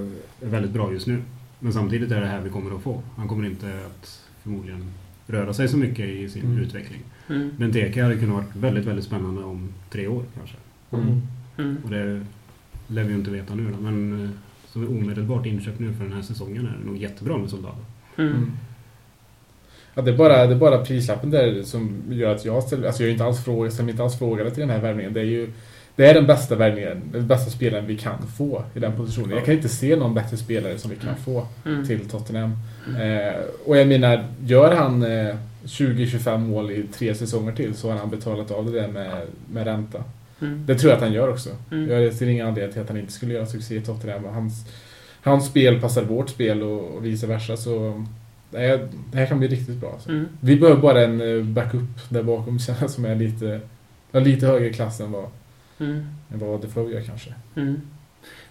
[0.42, 1.22] är väldigt bra just nu.
[1.60, 3.02] Men samtidigt är det här vi kommer att få.
[3.16, 4.84] Han kommer inte att förmodligen
[5.26, 6.58] röra sig så mycket i sin Mm.
[6.58, 7.00] utveckling.
[7.28, 7.50] Mm.
[7.58, 10.56] Benteke hade kunnat vara väldigt, väldigt spännande om tre år kanske.
[10.92, 11.22] Mm.
[11.58, 11.76] Mm.
[11.84, 12.26] Och det
[12.86, 13.80] lär vi ju inte veta nu då.
[13.80, 14.30] Men eh,
[14.66, 17.84] som omedelbart inköp nu för den här säsongen är det nog jättebra med Soldado.
[18.16, 18.50] Mm.
[19.94, 22.86] Ja, det, är bara, det är bara prislappen där som gör att jag ställer...
[22.86, 25.12] Alltså jag är inte alls fråga, ställer mig inte alls frågade till den här värvningen.
[25.12, 25.50] Det är ju
[26.00, 29.30] det är den bästa värvningen, den bästa spelaren vi kan få i den positionen.
[29.30, 31.86] Jag kan inte se någon bättre spelare som vi kan få Mm.
[31.86, 32.52] till Tottenham.
[33.00, 37.98] Eh, och jag menar, gör han eh, 20-25 mål i tre säsonger till så har
[37.98, 40.04] han betalat av det där med, med ränta.
[40.40, 40.66] Mm.
[40.66, 41.50] Det tror jag att han gör också.
[41.70, 41.90] Mm.
[41.90, 44.24] Jag ser ingen anledning till att han inte skulle göra succé i Tottenham.
[44.24, 44.64] Hans,
[45.22, 47.56] hans spel passar vårt spel och, och vice versa.
[47.56, 48.04] Så
[48.50, 49.92] det här, kan bli riktigt bra.
[49.92, 50.08] Alltså.
[50.10, 50.26] Mm.
[50.40, 53.60] Vi behöver bara en eh, backup där bakom känns som är lite,
[54.12, 55.26] lite högre klass än vad,
[55.80, 56.06] Mm.
[56.32, 57.34] än vad Defoe gör kanske.
[57.56, 57.80] Mm.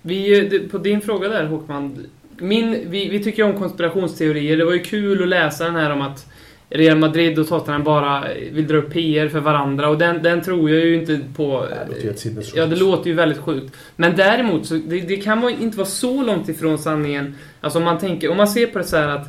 [0.02, 2.06] Vi, eh, det- på din fråga där Håkman.
[2.38, 4.58] Min, vi, vi tycker om konspirationsteorier.
[4.58, 6.28] Det var ju kul att läsa den här om att
[6.70, 10.70] Real Madrid och Tottenham bara vill dra upp PR för varandra och den, den tror
[10.70, 11.65] jag ju inte på.
[11.70, 12.42] Det låter ju.
[12.56, 13.76] Ja, det låter ju väldigt sjukt.
[13.96, 17.36] Men däremot, så det, det kan inte vara så långt ifrån sanningen.
[17.62, 19.28] Alltså om man tänker, om man ser på det så här att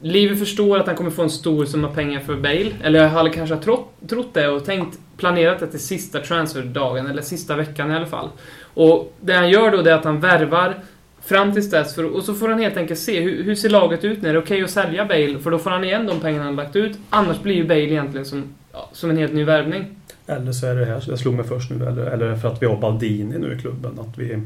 [0.00, 2.72] Livi förstår att han kommer få en stor summa pengar för Bale.
[2.82, 7.22] Eller han kanske har trott, trott det och tänkt, planerat det till sista transferdagen, eller
[7.22, 8.28] sista veckan i alla fall.
[8.74, 10.74] Och det han gör då det är att han värvar
[11.22, 14.04] fram tills dess, för, och så får han helt enkelt se hur, hur ser laget
[14.04, 16.44] ut när det är okej att sälja Bale, för då får han igen de pengarna
[16.44, 16.98] han lagt ut.
[17.10, 19.84] Annars blir ju Bale egentligen som, ja, som en helt ny värvning.
[20.26, 22.66] Eller så är det här, jag slog mig först nu, eller, eller för att vi
[22.66, 23.98] har Baldini nu i klubben.
[23.98, 24.42] Att vi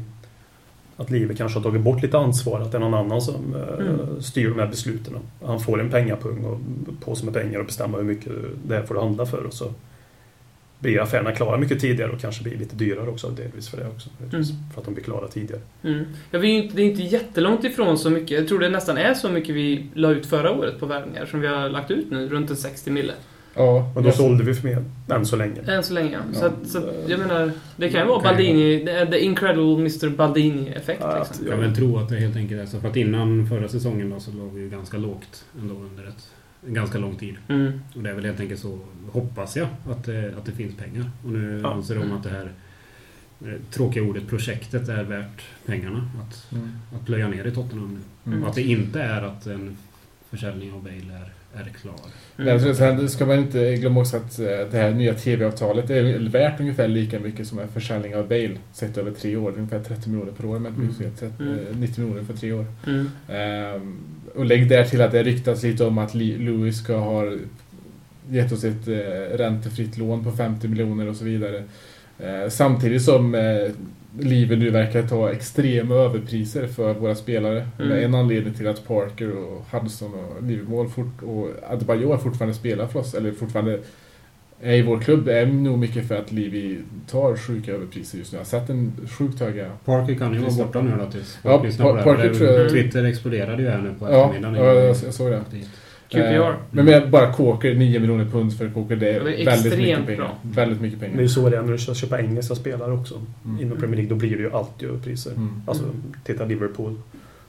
[1.01, 3.85] att Live kanske har tagit bort lite ansvar, att det är någon annan som eh,
[3.85, 4.21] Mm.
[4.21, 5.13] styr de här besluten.
[5.45, 6.59] Han får en pengapung och
[7.05, 8.31] på med pengar och bestämma hur mycket
[8.67, 9.43] det här får du handla för.
[9.43, 9.73] Och så
[10.79, 14.09] blir affärerna klara mycket tidigare och kanske blir lite dyrare också delvis för det också.
[14.19, 14.43] Mm.
[14.73, 15.61] För att de blir klara tidigare.
[15.83, 16.05] Mm.
[16.31, 18.31] Ja, vi är inte, det är inte jättelångt ifrån så mycket.
[18.39, 21.39] Jag tror det nästan är så mycket vi la ut förra året på värvningar som
[21.39, 23.13] vi har lagt ut nu, runt en 60 mille.
[23.55, 25.61] Ja, Och då sålde vi för mer än så länge.
[25.67, 26.11] Än så länge.
[26.33, 26.39] Ja.
[26.39, 29.73] Så, att, så att, jag menar, det kan ju vara Kan Baldini, the, the incredible
[29.75, 31.01] Mr Baldini-effekt.
[31.01, 31.47] Ja, liksom.
[31.47, 32.79] Jag vill tro att det helt enkelt är så.
[32.79, 36.31] För att innan förra säsongen då så låg vi ju ganska lågt ändå under ett,
[36.67, 37.35] en ganska lång tid.
[37.47, 37.81] Mm.
[37.95, 38.79] Och det är väl helt enkelt så,
[39.11, 41.11] hoppas jag, att det, att det finns pengar.
[41.25, 41.73] Och nu Ja.
[41.73, 42.51] anser de att det här
[43.45, 46.09] eh, tråkiga ordet projektet är värt pengarna.
[46.21, 46.69] Att, Mm.
[46.95, 48.31] att plöja ner i Tottenham nu.
[48.31, 48.43] Mm.
[48.43, 49.77] Och att det inte är att en
[50.29, 51.95] försäljning av Bale är, är klar.
[52.37, 52.61] Mm.
[52.63, 56.59] Men sen ska man inte glömma också att eh, det här nya TV-avtalet är värt
[56.59, 59.53] ungefär lika mycket som en försäljning av Bale sett över tre år.
[59.57, 61.11] Ungefär 30 miljoner per år minns fel.
[61.19, 61.53] 30, Mm.
[61.59, 62.65] eh, 90 miljoner för tre år.
[62.87, 63.09] Mm.
[63.29, 63.97] Ehm,
[64.35, 67.33] och lägg där till att det ryktas lite om att Lewis ska ha
[68.29, 71.63] gett oss ett eh, räntefritt lån på 50 miljoner och så vidare.
[72.19, 73.71] Eh, samtidigt som eh,
[74.19, 77.67] Live nu verkar ta extrema överpriser för våra spelare.
[77.79, 78.03] Mm.
[78.03, 82.99] En anledning till att Parker och Hudson och Livermore fort, och Adebayor fortfarande spelar för
[82.99, 83.79] oss, eller fortfarande
[84.61, 86.79] är i vår klubb, är nog mycket för att Livi
[87.11, 88.35] tar sjuka överpriser just nu.
[88.37, 89.71] Jag har sett en sjukt höga...
[89.85, 92.03] Parker kan ju vara borta nu då tills Ja, här.
[92.03, 94.65] Parker tror jag- Twitter exploderade ju här nu på Ja, eftermiddagen.
[94.65, 95.41] ja, jag, jag såg det.
[96.11, 96.21] QPR.
[96.49, 99.77] Eh, men med bara Kåker, 9 miljoner pund för Kåker, det är, Det är väldigt
[99.77, 100.17] mycket pengar.
[100.17, 100.37] bra.
[100.41, 101.21] Väldigt mycket Det är pengar.
[101.23, 103.21] ju så det är när du ska köpa engelska spelare också.
[103.45, 103.61] Mm.
[103.61, 105.31] Inom Premier League, då blir det ju alltid överpriser.
[105.31, 105.61] Mm.
[105.67, 105.83] Alltså,
[106.23, 106.95] titta Liverpool.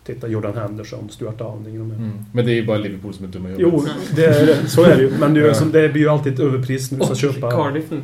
[0.04, 1.78] Titta Jordan Henderson, Stuart Downing.
[1.78, 1.90] De.
[1.90, 2.12] Mm.
[2.32, 3.80] Men det är ju bara Liverpool som är dumma i jobbet.
[3.96, 5.10] Jo, det är, så är det ju.
[5.20, 7.50] Men det, är som- det blir ju alltid ett överpris när du ska Och köpa
[7.50, 8.00] Cardiff nu.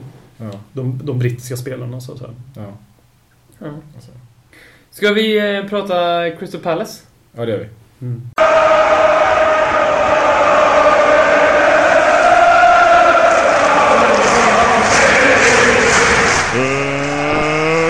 [0.73, 2.01] De, de brittiska spelarna.
[2.01, 2.31] Så att säga.
[2.57, 2.63] ja.
[3.59, 3.67] Ja.
[3.95, 4.11] Alltså.
[4.91, 7.03] Ska vi eh, prata Crystal Palace?
[7.37, 7.67] ja, det gör vi.
[8.07, 8.23] Mm.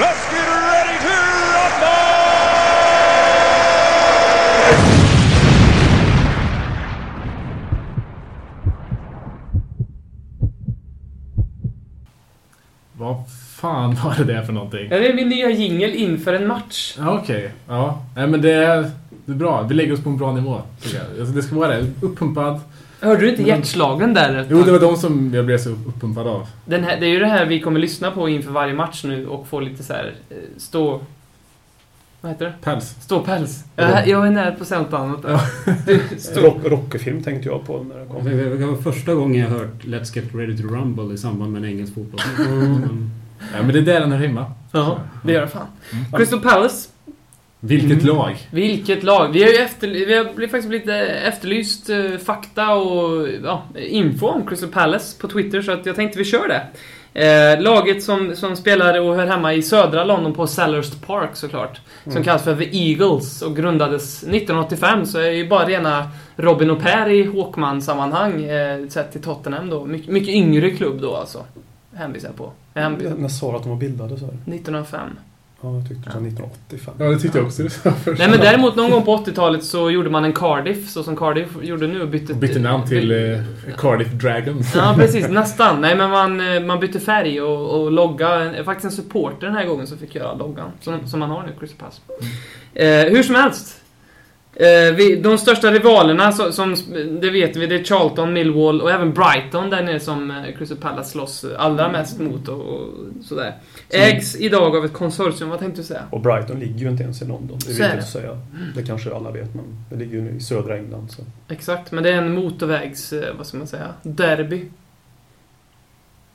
[0.03, 1.15] Let's get ready to
[1.55, 1.89] rumble!
[12.93, 13.25] Vad
[14.19, 14.89] var det där för någonting?
[14.91, 16.95] Ja, det är min nya jingel inför en match.
[16.99, 17.51] Ja, okej.
[17.69, 18.03] Ja.
[18.17, 18.91] Nej, men det är,
[19.27, 19.63] det är bra.
[19.63, 20.61] Vi lägger oss på en bra nivå.
[20.83, 21.21] jag.
[21.21, 21.87] Alltså, det ska vara det.
[22.03, 22.61] Uppumpad.
[23.01, 24.47] Hörde du inte Men- hjärtslagen där?
[24.51, 26.47] Jo, det var de som jag blev så uppumpad av.
[26.65, 29.27] Den här, det är ju det här vi kommer lyssna på inför varje match nu
[29.27, 31.01] och få lite så här eh, stå...
[32.21, 32.53] Vad heter det?
[32.63, 32.97] Päls.
[33.01, 33.65] Ståpäls.
[33.77, 35.25] Jag, jag är nära på att säga något annat.
[36.37, 38.25] Rock, Rocky-film tänkte jag på när det kom.
[38.61, 41.69] Det var första gången jag hört Let's Get Ready to Rumble i samband med en
[41.69, 42.21] engelsk fotboll.
[43.57, 44.47] Ja, men det är där den hör hemma.
[44.73, 45.67] ja, det gör det fan.
[45.93, 46.05] Mm.
[46.17, 46.89] Crystal Palace.
[47.61, 48.07] Vilket Mm.
[48.17, 48.37] lag!
[48.51, 49.33] Vilket lag!
[49.33, 54.27] Vi har ju efter, vi har blivit faktiskt lite efterlyst eh, fakta och ja, info
[54.27, 56.63] om Crystal Palace på Twitter så att jag tänkte vi kör det.
[57.15, 61.81] Eh, laget som, som spelar och hör hemma i södra London på Selhurst Park såklart.
[62.05, 62.25] Som Mm.
[62.25, 67.09] kallas för The Eagles och grundades 1985 så är ju bara rena Robin och Per
[67.09, 69.85] i Håkman-sammanhang eh, sett till Tottenham då.
[69.85, 71.45] My, mycket yngre klubb då alltså.
[71.95, 72.53] Hänvisar jag på.
[72.81, 73.15] Hänvisar.
[73.17, 74.19] När sa du att de var bildade?
[74.19, 74.35] Så här?
[74.55, 75.09] 1905.
[75.61, 76.95] Ja, jag tyckte du sa 1985.
[76.99, 77.63] Ja, det tyckte jag också.
[78.19, 81.49] Nej men däremot någon gång på 80-talet så gjorde man en Cardiff, så som Cardiff
[81.63, 82.35] gjorde nu och bytte...
[82.35, 83.41] Bytte namn till eh,
[83.79, 84.75] Cardiff Dragons.
[84.75, 85.81] Ja precis, nästan.
[85.81, 88.53] Nej men man, eh, man bytte färg och, och logga.
[88.65, 90.71] Faktiskt en supporter den här gången som fick göra loggan.
[90.81, 92.01] Som, som man har nu, Crystal Pass.
[92.75, 93.81] Eh, hur som helst.
[94.61, 96.77] Eh, vi, de största rivalerna, så, som,
[97.21, 100.79] det vet vi, det är Charlton, Millwall och även Brighton där nere som eh, Crystal
[100.79, 102.89] Palace slåss allra mest mot och, och
[103.25, 103.55] sådär.
[103.91, 106.03] Ägs idag av ett konsortium, vad tänkte du säga?
[106.11, 107.59] Och Brighton ligger ju inte ens i London.
[107.59, 107.99] Det är viktigt det.
[107.99, 108.41] att säga.
[108.75, 111.11] Det kanske alla vet, men det ligger ju i södra England.
[111.11, 111.23] Så.
[111.49, 114.65] Exakt, men det är en motorvägs, eh, vad ska man säga, derby,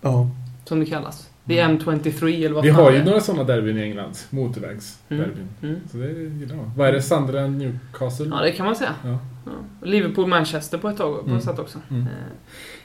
[0.01, 0.29] Ja.
[0.65, 1.29] som det kallas.
[1.47, 4.13] Är M23 eller vad Vi har ju några sådana derbyn i England.
[4.29, 5.49] Motorvägsderbyn.
[5.63, 5.75] Mm.
[5.91, 6.71] Så det gillar man.
[6.77, 7.01] Vad är det?
[7.01, 8.25] Sunderland, Newcastle?
[8.31, 8.93] Ja, det kan man säga.
[9.03, 9.19] Ja.
[9.45, 9.51] Ja.
[9.87, 11.37] Liverpool-Manchester på ett tag, på Mm.
[11.37, 11.79] ett sätt också.
[11.89, 12.01] Mm.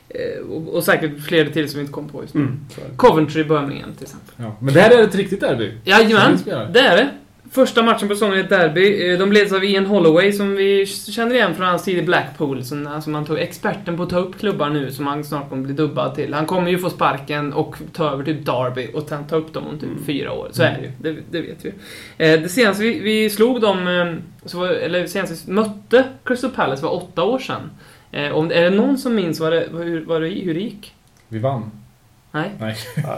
[0.08, 2.40] Eh, eh, och, och säkert fler till som vi inte kom på just nu.
[2.40, 2.60] Mm.
[2.76, 2.96] Det.
[2.96, 4.34] Coventry-Birmingham till exempel.
[4.36, 4.56] Ja.
[4.60, 5.72] Men det här är ett riktigt derby.
[5.84, 7.10] Jajamän, det är det.
[7.50, 9.10] Första matchen på säsongen är ett derby.
[9.12, 12.64] Eh, De leds av Ian Holloway som vi känner igen från hans tid i Blackpool.
[12.64, 15.62] Som, alltså man tog experten på att ta upp klubbar nu som han snart kommer
[15.64, 16.34] bli dubbad till.
[16.34, 19.66] Han kommer ju få sparken och ta över typ Derby och ta ta upp dem
[19.66, 20.04] om typ Mm.
[20.04, 20.48] fyra år.
[20.52, 21.14] Så är det ju.
[21.14, 21.68] Det, det vet vi.
[22.32, 24.14] Eh, Det senaste vi, vi slog dem, eh,
[24.48, 27.70] så var, eller senast vi mötte Crystal Palace var åtta år sedan.
[28.32, 30.94] Om, är det någon som minns vad det, hur, vad det, hur det gick?
[31.28, 31.70] Vi vann.
[32.32, 32.50] Nej?
[32.60, 32.76] Nej.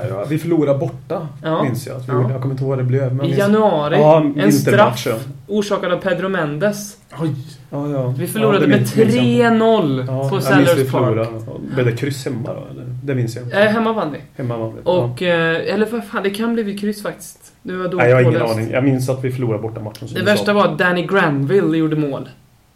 [0.08, 1.62] Ja, vi förlorade borta, Ja.
[1.62, 1.96] minns jag.
[1.96, 2.20] Att vi Ja.
[2.22, 2.32] gjorde.
[2.32, 3.14] Jag kommer inte ihåg vad det blev.
[3.14, 3.96] Men I januari.
[3.96, 5.06] Ja, en straff
[5.46, 6.96] orsakad av Pedro Mendes.
[7.20, 7.30] Oj!
[7.70, 8.14] Ja, ja.
[8.18, 9.48] Vi förlorade ja, det med minns- minns jag inte.
[9.48, 11.28] 3-0 Ja, på jag Sellers Park.
[11.74, 12.66] Blev det kryss hemma då?
[12.70, 12.84] Eller?
[13.04, 13.56] Det minns jag inte.
[13.62, 14.18] Eh, hemma vann vi.
[14.36, 14.80] Hemma vann vi.
[14.84, 17.52] Och, eh, eller vad fan, det kan bli kryss faktiskt.
[17.62, 17.90] Du var ja.
[17.90, 18.70] dåligt Nej, jag har ingen aning.
[18.70, 20.08] Jag minns att vi förlorade borta matchen.
[20.14, 22.28] Det värsta var att Danny Granville gjorde mål.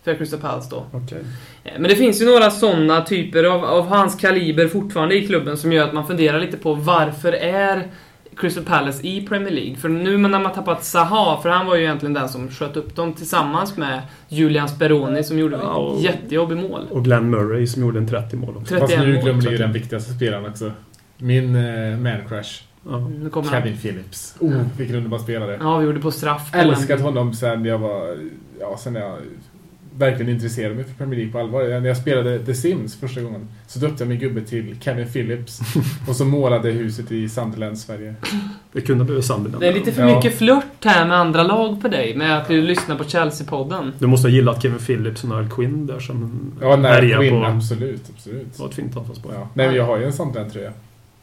[0.05, 0.87] För Crystal Palace då.
[0.93, 1.19] Okej.
[1.65, 5.57] Eh, Men det finns ju några sådana typer av, av hans kaliber fortfarande i klubben
[5.57, 7.89] som gör att man funderar lite på varför är
[8.37, 9.77] Crystal Palace i Premier League?
[9.77, 12.97] För nu när man tappat Zaha, för han var ju egentligen den som sköt upp
[12.97, 16.87] dem tillsammans med Julian Speroni som gjorde Ja, och- ett jättejobbig mål.
[16.91, 18.75] Och Glenn Murray som gjorde en 30 mål också.
[18.75, 20.73] 31 Fast nu ni ju den viktigaste spelaren också.
[21.19, 22.63] Min eh, man crush.
[22.87, 22.91] Ja.
[23.31, 23.63] Kommer han.
[23.63, 24.37] Kevin Phillips.
[24.39, 25.59] Oh, vilken underbar spelare.
[25.61, 26.53] Ja, vi gjorde på straff.
[26.53, 28.17] på Älskat honom sen jag var...
[28.61, 29.17] Ja, sen jag
[29.99, 31.63] verkligen intresserade mig för Premier League på allvar.
[31.81, 35.61] När jag spelade The Sims första gången så döpte jag min gubbe till Kevin Phillips.
[36.09, 38.15] och så målade huset i Sunderland, Sverige.
[38.73, 39.63] Det kunde blivit Sunderland.
[39.63, 40.17] Det är lite för Ja.
[40.17, 43.93] mycket flört här med andra lag på dig, med att du lyssnar på Chelsea-podden.
[43.99, 47.47] Du måste ha gillat Kevin Phillips och Niall Quinn där som Ja, härjar Quinn, på...
[47.47, 48.53] absolut, absolut.
[48.57, 49.33] Det var ett fint anfallsspår.
[49.35, 49.49] Ja.
[49.55, 50.73] Nej, men jag har ju en Sunderland-tröja.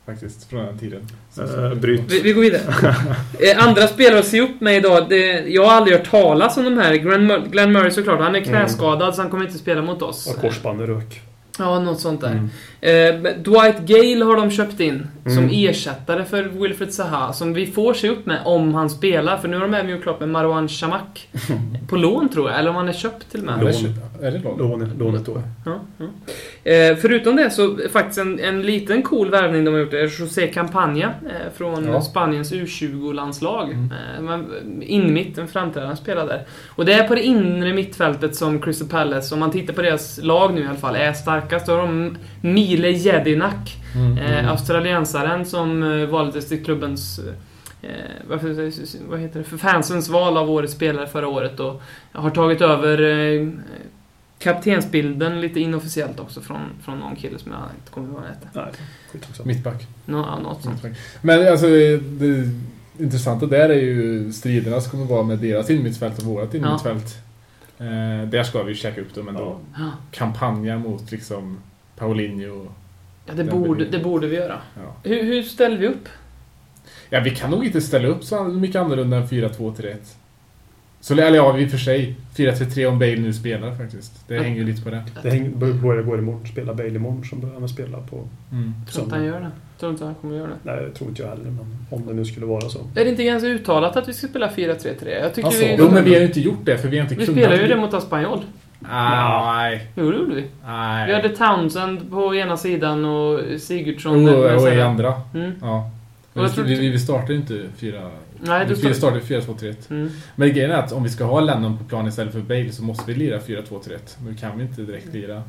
[0.05, 1.07] Faktiskt, från den tiden.
[1.39, 2.01] Eh, bryt.
[2.07, 2.61] Vi, vi går vidare.
[3.39, 6.63] eh, andra spelare att se upp med idag, det, jag har aldrig hört talas om
[6.63, 6.95] de här.
[6.95, 10.27] Glenn, Mur- Glenn Murray såklart, han är knäskadad så han kommer inte spela mot oss.
[10.27, 11.21] Och korsbandet rök.
[11.59, 12.29] Ja, något sånt där.
[12.81, 13.25] Mm.
[13.25, 15.49] Eh, Dwight Gale har de köpt in som Mm.
[15.51, 19.37] ersättare för Wilfred Zaha, som vi får se upp med om han spelar.
[19.37, 21.27] För nu har de även gjort klart med Marwan Shamak.
[21.89, 23.55] på lån tror jag, eller om han är köpt till och med.
[23.55, 23.93] Är det, Lån.
[24.21, 24.57] är det lån?
[24.57, 25.41] Lånet, lånet då.
[25.65, 26.05] Ja, ja.
[26.71, 30.47] Eh, förutom det så faktiskt en, en liten cool värvning de har gjort är José
[30.47, 32.01] Campagna eh, från Ja.
[32.01, 33.71] Spaniens U20-landslag.
[33.71, 33.91] Mm.
[34.17, 36.43] Eh, man- in mitt, en framträdande spelare där.
[36.67, 40.19] Och det är på det inre mittfältet som Crystal Palace, om man tittar på deras
[40.23, 41.65] lag nu i alla fall, är starkast.
[41.65, 44.17] Då har de Mile Jedinak, Mm.
[44.17, 47.19] eh, australiensaren som eh, valdes till klubbens
[47.83, 47.89] Eh,
[48.29, 49.45] varför, vad heter det?
[49.45, 53.47] För fansens val av årets spelare förra året och har tagit över eh,
[54.39, 58.33] kaptensbilden lite inofficiellt också från, från någon kille som jag inte kommer ihåg vad han
[58.33, 58.47] hette.
[59.47, 59.87] Mittback.
[60.05, 60.81] Nå, ja, något sånt.
[61.21, 62.49] Men alltså, det
[62.99, 67.15] intressanta där är ju striderna som kommer vara med deras innermittfält och vårat innermittfält.
[67.81, 69.59] Eh, där ska vi ju käka upp dem ändå.
[69.77, 69.91] Ja.
[70.11, 71.57] Kampanja mot liksom
[71.97, 72.67] Paulinho.
[73.25, 74.57] Ja, det borde, det borde vi göra.
[74.75, 74.95] Ja.
[75.09, 76.09] Hur, hur ställer vi upp?
[77.09, 79.95] ja, vi kan nog inte ställa upp så mycket annorlunda än 4-2-3-1.
[81.01, 84.27] Så eller ja, i och för sig 4-3-3 om Bale nu spelar faktiskt.
[84.27, 85.03] Det hänger ju lite på det.
[85.23, 86.47] Det hänger- beror det går imorgon.
[86.47, 88.23] Spela Bale imorgon som börjar med spela på...
[88.51, 88.73] Mm.
[88.91, 89.51] Tror inte han gör det.
[89.79, 90.53] Tror inte han kommer göra det.
[90.71, 91.43] Nej, det tror inte jag heller.
[91.43, 92.79] Men om det nu skulle vara så.
[92.95, 95.19] Är det inte ganska uttalat att vi ska spela 4-3-3?
[95.21, 95.75] Jag tycker Alltså, vi...
[95.79, 97.39] jo, men vi har ju inte gjort det för vi har inte vi kunnat.
[97.41, 98.39] spelade ju det mot Espanyol.
[98.89, 99.87] Ah, nej.
[99.95, 100.45] Jo, det gjorde vi.
[100.65, 101.07] Nej.
[101.07, 104.23] Vi hade Townsend på ena sidan och Sigurdsson...
[104.25, 105.13] Med och så i andra.
[105.33, 105.51] Mm.
[105.61, 105.91] Ja.
[106.33, 108.01] Vi, vi, vi startar inte 4...
[108.41, 108.93] Nej, du står...
[108.93, 109.75] startar 4-2-3-1.
[109.89, 110.09] Mm.
[110.35, 112.83] Men grejen är att om vi ska ha Lennon på plan istället för Bale så
[112.83, 113.97] måste vi lira 4-2-3-1.
[114.23, 115.43] Men vi kan vi inte direkt lira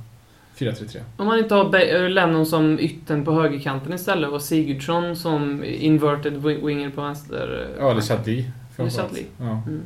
[0.58, 0.98] 4-3-3.
[1.16, 5.64] Om man inte har Be- eh, Lennon som ytten på högerkanten istället och Sigurdsson som
[5.64, 7.68] inverted wi- winger på vänster...
[7.78, 8.46] Ja, eller Chadli.
[8.76, 9.62] Ja.
[9.66, 9.80] Mm.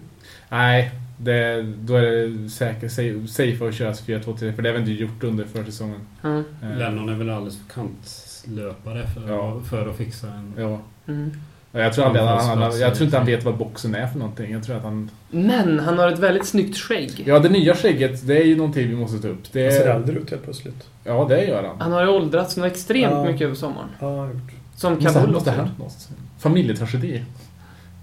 [0.48, 2.92] Nej, det, då är det säkert
[3.30, 6.00] safe, att köra 4-2-3 för det har vi inte gjort under försäsongen.
[6.22, 9.60] Eh, Lennon är väl alldeles för kantlöpare för, Ja.
[9.70, 10.52] för att fixa en...
[10.58, 10.80] Ja.
[11.08, 11.30] Mm.
[11.76, 14.06] Ja, Jag tror, aldrig, att han, han, jag tror inte han vet vad boxen är
[14.06, 14.52] för någonting.
[14.52, 15.10] Jag tror att han...
[15.30, 17.22] Men han har ett väldigt snyggt skägg.
[17.26, 19.52] Ja, det nya skägget, det är ju någonting vi måste ta upp.
[19.52, 20.86] Det Han ser äldre ut helt plötsligt.
[21.04, 21.80] Ja, det gör han.
[21.80, 23.24] Han har ju åldrats något extremt Ja.
[23.24, 23.88] mycket över sommaren.
[24.00, 24.52] Ja, jag har gjort.
[24.76, 25.52] Som Kabul också.
[26.38, 27.22] Familjetragedi.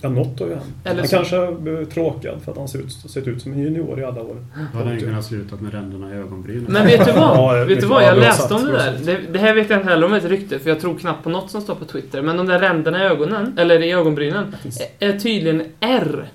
[0.04, 0.66] Ja, något har ju hänt.
[0.84, 3.52] Eller Han så- kanske har blivit tråkad för att han ser ut, sett ut som
[3.54, 4.36] en junior i alla år.
[4.72, 6.66] Då hade han kunnat slutat med ränderna i ögonbrynen.
[6.70, 7.22] Men vet du vad?
[7.38, 8.04] Ja, jag vet du vad, vad?
[8.04, 8.98] ja, Jag läste om det där.
[9.06, 10.98] Det, det här vet jag inte heller om det är ett rykte, för jag tror
[10.98, 12.22] knappt på något som står på Twitter.
[12.22, 14.56] Men de där ränderna i ögonen, eller i ögonbrynen,
[15.00, 16.26] är är tydligen R.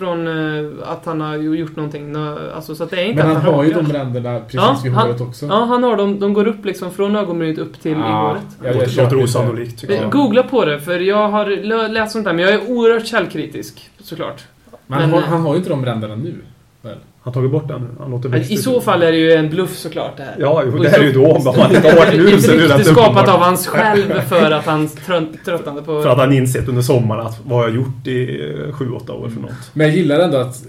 [0.00, 2.12] Från eh, att han har gjort någonting.
[2.12, 4.54] Nå- Alltså, så att det är inte Men att han har ju de ränderna precis
[4.54, 5.46] Ja, vid han- håret också.
[5.46, 6.20] Ja, han har dem.
[6.20, 8.42] De går upp liksom från ögonbrynet upp till i Ah, håret.
[8.62, 10.10] ja, jag låter, osannolikt tycker Eh, jag.
[10.12, 11.46] Googla på det, för jag har
[11.88, 14.42] läst sånt där, men jag är oerhört källkritisk, såklart.
[14.86, 16.34] Men, han, Men, har, han har ju inte de ränderna nu.
[16.82, 16.96] Väl?
[17.22, 17.88] Han tagit bort den.
[18.00, 18.84] Han låter I så ut.
[18.84, 20.36] fall är det ju en bluff såklart det här.
[20.38, 21.26] Ja, jo, Och det här är ju då.
[21.26, 23.66] Om han inte har varit nu Ett så är det rykte rätt skapat av hans
[23.66, 26.02] själv för att han trött, tröttnade på...
[26.02, 29.12] För att han insett under sommaren att vad har jag gjort i eh, sju åtta
[29.12, 29.50] år för något.
[29.72, 30.64] Men jag gillar ändå att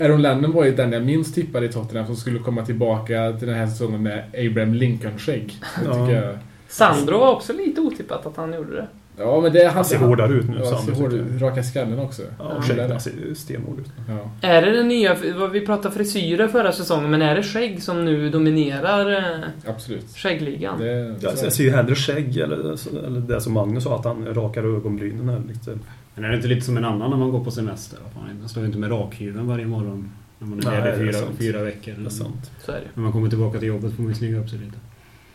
[0.00, 3.48] Aaron Lennon var ju den jag minst tippade i Tottenham som skulle komma tillbaka till
[3.48, 5.54] den här säsongen med Abraham Lincoln-skägg.
[5.84, 6.10] Ja.
[6.10, 6.38] jag.
[6.68, 8.86] Sandro var också lite otippat att han gjorde det.
[9.18, 9.64] Ja, men det...
[9.64, 10.56] Han Han ser hårdare ut nu.
[10.64, 11.12] Ja, ser hård.
[11.40, 12.22] Raka skallen också.
[12.38, 12.90] Ja, och skägg.
[12.90, 13.90] Han ser stenhård ut.
[14.08, 14.48] Ja.
[14.48, 15.14] Är det den nya...
[15.52, 20.16] Vi pratade frisyrer förra säsongen, men är det skägg som nu dominerar eh, Absolut.
[20.16, 20.78] skäggligan?
[20.78, 20.86] Det,
[21.20, 22.58] Jag, jag ser ju hellre skägg eller,
[23.06, 25.78] eller det som Magnus sa, att han rakar ögonbrynen här lite.
[26.14, 27.98] Men är det inte lite som en annan när man går på semester?
[28.14, 31.94] Man- står ju inte med rakhyveln varje morgon när man är ledig fyra, fyra veckor.
[31.98, 32.50] Det är sant.
[32.64, 32.86] Så är det.
[32.94, 34.76] När man kommer tillbaka till jobbet får man ju snygga upp sig lite.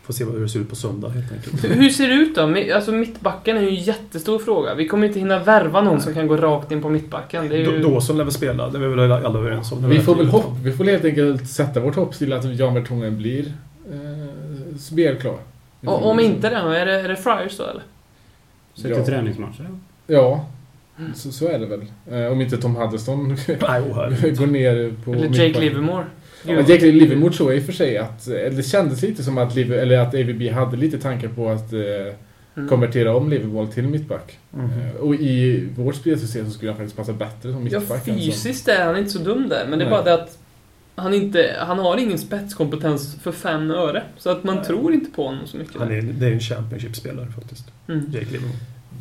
[0.02, 1.64] Får se hur det ser ut på söndag helt enkelt.
[1.64, 2.74] Hur- ser det ut då?
[2.74, 4.74] Alltså mittbacken är ju en jättestor fråga.
[4.74, 7.48] Vi kommer inte hinna värva någon som kan gå rakt in på mittbacken.
[7.48, 7.80] Det är ju...
[7.82, 9.88] Då- Dawson lär väl spela, det är vi väl alla överens om.
[9.88, 10.52] Vi får väl hopp.
[10.62, 13.52] Vi får helt enkelt sätta vårt hopp till att Jan Vertongen blir
[13.92, 15.36] eh, spelklar.
[15.86, 17.82] Och, om inte det, är det, är det Friars då eller?
[18.74, 19.04] Sätter Ja.
[19.06, 19.66] träningsmatcher.
[20.06, 20.46] Ja,
[21.14, 21.84] så, så är det väl.
[22.10, 24.38] Eh, om inte Tom Huddleston herregud.
[24.38, 25.60] går ner på Eller Jake.
[25.60, 26.04] Livermore?
[26.46, 29.38] Ja, Jake Livermore tror jag i och för sig att, eller det kändes lite som
[29.38, 31.80] att, Liver, eller att AVB hade lite tankar på att eh,
[32.56, 32.68] Mm.
[32.68, 34.38] konvertera om Liverpool till mittback.
[34.54, 38.04] Eh, och i vårt spelsystem så skulle han faktiskt passa bättre som Ja, mittback.
[38.04, 39.98] som- fysiskt är han inte så dum där, men det är Nej.
[39.98, 40.38] bara det att
[40.94, 44.02] han, inte, han har ingen spetskompetens för fem öre.
[44.18, 44.64] Så att man Nej.
[44.64, 45.76] tror inte på honom så mycket.
[45.78, 47.64] Han är, det är en Championship-spelare faktiskt.
[47.88, 48.04] Mm.
[48.12, 48.58] Jake Livermore.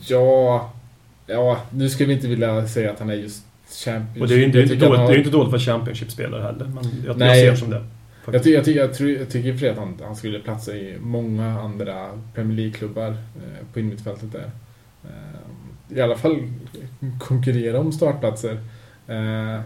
[0.08, 0.74] Ja,
[1.28, 4.22] ja, nu ska vi inte vilja säga att han är just champion.
[4.22, 6.66] Och det är ju inte, Jag inte, dåligt, har- det inte dåligt för Championship-spelare heller.
[6.66, 7.42] Men jag, jag Nej.
[7.42, 7.84] ser som det.
[8.32, 10.98] Jag, ty, jag, ty, jag, tror, jag tycker för att han, han skulle platsa i
[11.02, 14.50] många andra Premier League-klubbar eh, på innermittfältet där.
[15.04, 16.38] Eh, I alla fall
[17.20, 18.52] konkurrera om startplatser.
[19.08, 19.60] Eh,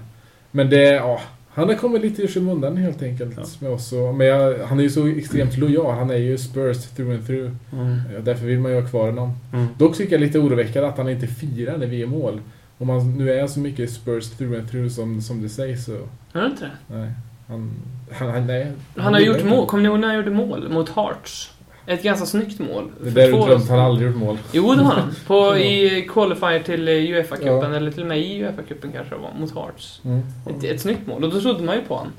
[0.52, 3.44] men det, ja, han har kommit lite i skymundan helt enkelt Ja.
[3.60, 3.94] med oss.
[3.94, 5.96] Och, men jag, han är ju så extremt lojal.
[5.98, 7.52] Han är ju Spurs through and through.
[7.74, 7.88] Mm.
[8.16, 9.34] Eh, därför vill man ju ha kvar honom.
[9.54, 9.68] Mm.
[9.78, 12.42] Dock tycker jag lite oroväckande att han inte firar när vi är mål.
[12.78, 15.92] Om han nu är så mycket Spurs through and through som, som det sägs så...
[16.34, 16.96] Är det inte det?
[16.96, 17.12] Nej.
[17.48, 17.72] Han,
[18.12, 19.68] han, han, nej, Han har gillar gjort mål.
[19.68, 20.70] Kommer ni ihåg när han gjorde mål?
[20.70, 21.52] Mot Hearts.
[21.88, 22.90] Ett ganska snyggt mål.
[23.04, 23.70] Det där glömt, sedan.
[23.70, 24.38] han har aldrig gjort mål.
[24.52, 25.16] Jo, det har han.
[25.28, 25.58] På, Ja.
[25.58, 27.76] I qualifier till eh, Uefa-cupen, Ja.
[27.76, 30.02] eller till och med i Uefa-cupen kanske det var, mot Hearts.
[30.06, 30.22] Mm.
[30.50, 32.14] Ett, ett snyggt mål, och då trodde man ju på honom.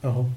[0.00, 0.30] Jaha.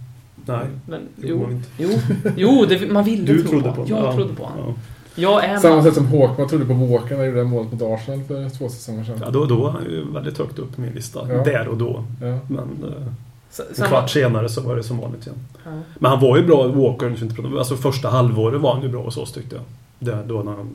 [0.45, 0.65] Nej.
[0.87, 1.69] Men jo, inte.
[1.77, 1.89] jo,
[2.37, 3.87] jo det, man ville Du tro trodde på honom.
[3.89, 4.13] Jag Ja.
[4.13, 4.65] trodde på honom.
[4.67, 4.73] Ja.
[5.15, 5.83] Jag är Samma man.
[5.83, 9.03] sätt som Håkman trodde på Walker när han gjorde målet mot Arsenal för två säsonger
[9.03, 9.17] sedan.
[9.23, 11.19] Ja, då, då var han ju väldigt högt upp på min lista.
[11.33, 11.43] Ja.
[11.43, 12.03] Där och då.
[12.21, 12.39] Ja.
[12.47, 13.07] Men eh,
[13.51, 15.39] S- en samma- kvart senare så var det som vanligt igen.
[15.65, 15.71] Ja.
[15.99, 17.57] Men han var ju bra, Walker.
[17.57, 19.63] Alltså första halvåret var han ju bra hos oss tyckte jag.
[19.99, 20.69] Det, då när han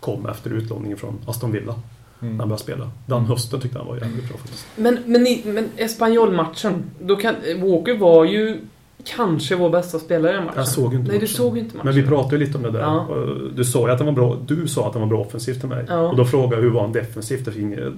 [0.00, 1.74] kom efter utlåningen från Aston Villa.
[2.18, 2.48] När han Mm.
[2.48, 2.90] började spela.
[3.06, 4.66] Den hösten tyckte han var jävligt bra faktiskt.
[4.76, 8.58] Men, men, men Espanyol-matchen, då kan, Walker var ju
[9.04, 10.58] kanske vår bästa spelare i den matchen.
[10.58, 11.28] Jag såg inte Nej, du matchen.
[11.36, 11.86] såg ju inte matchen.
[11.86, 12.80] Men vi pratade ju lite om det där.
[12.80, 13.06] Ja.
[13.56, 14.36] Du sa ju att han var bra.
[14.46, 15.84] Du sa att han var bra offensivt till mig.
[15.88, 15.98] Ja.
[16.00, 17.48] Och då frågade jag hur var han defensivt?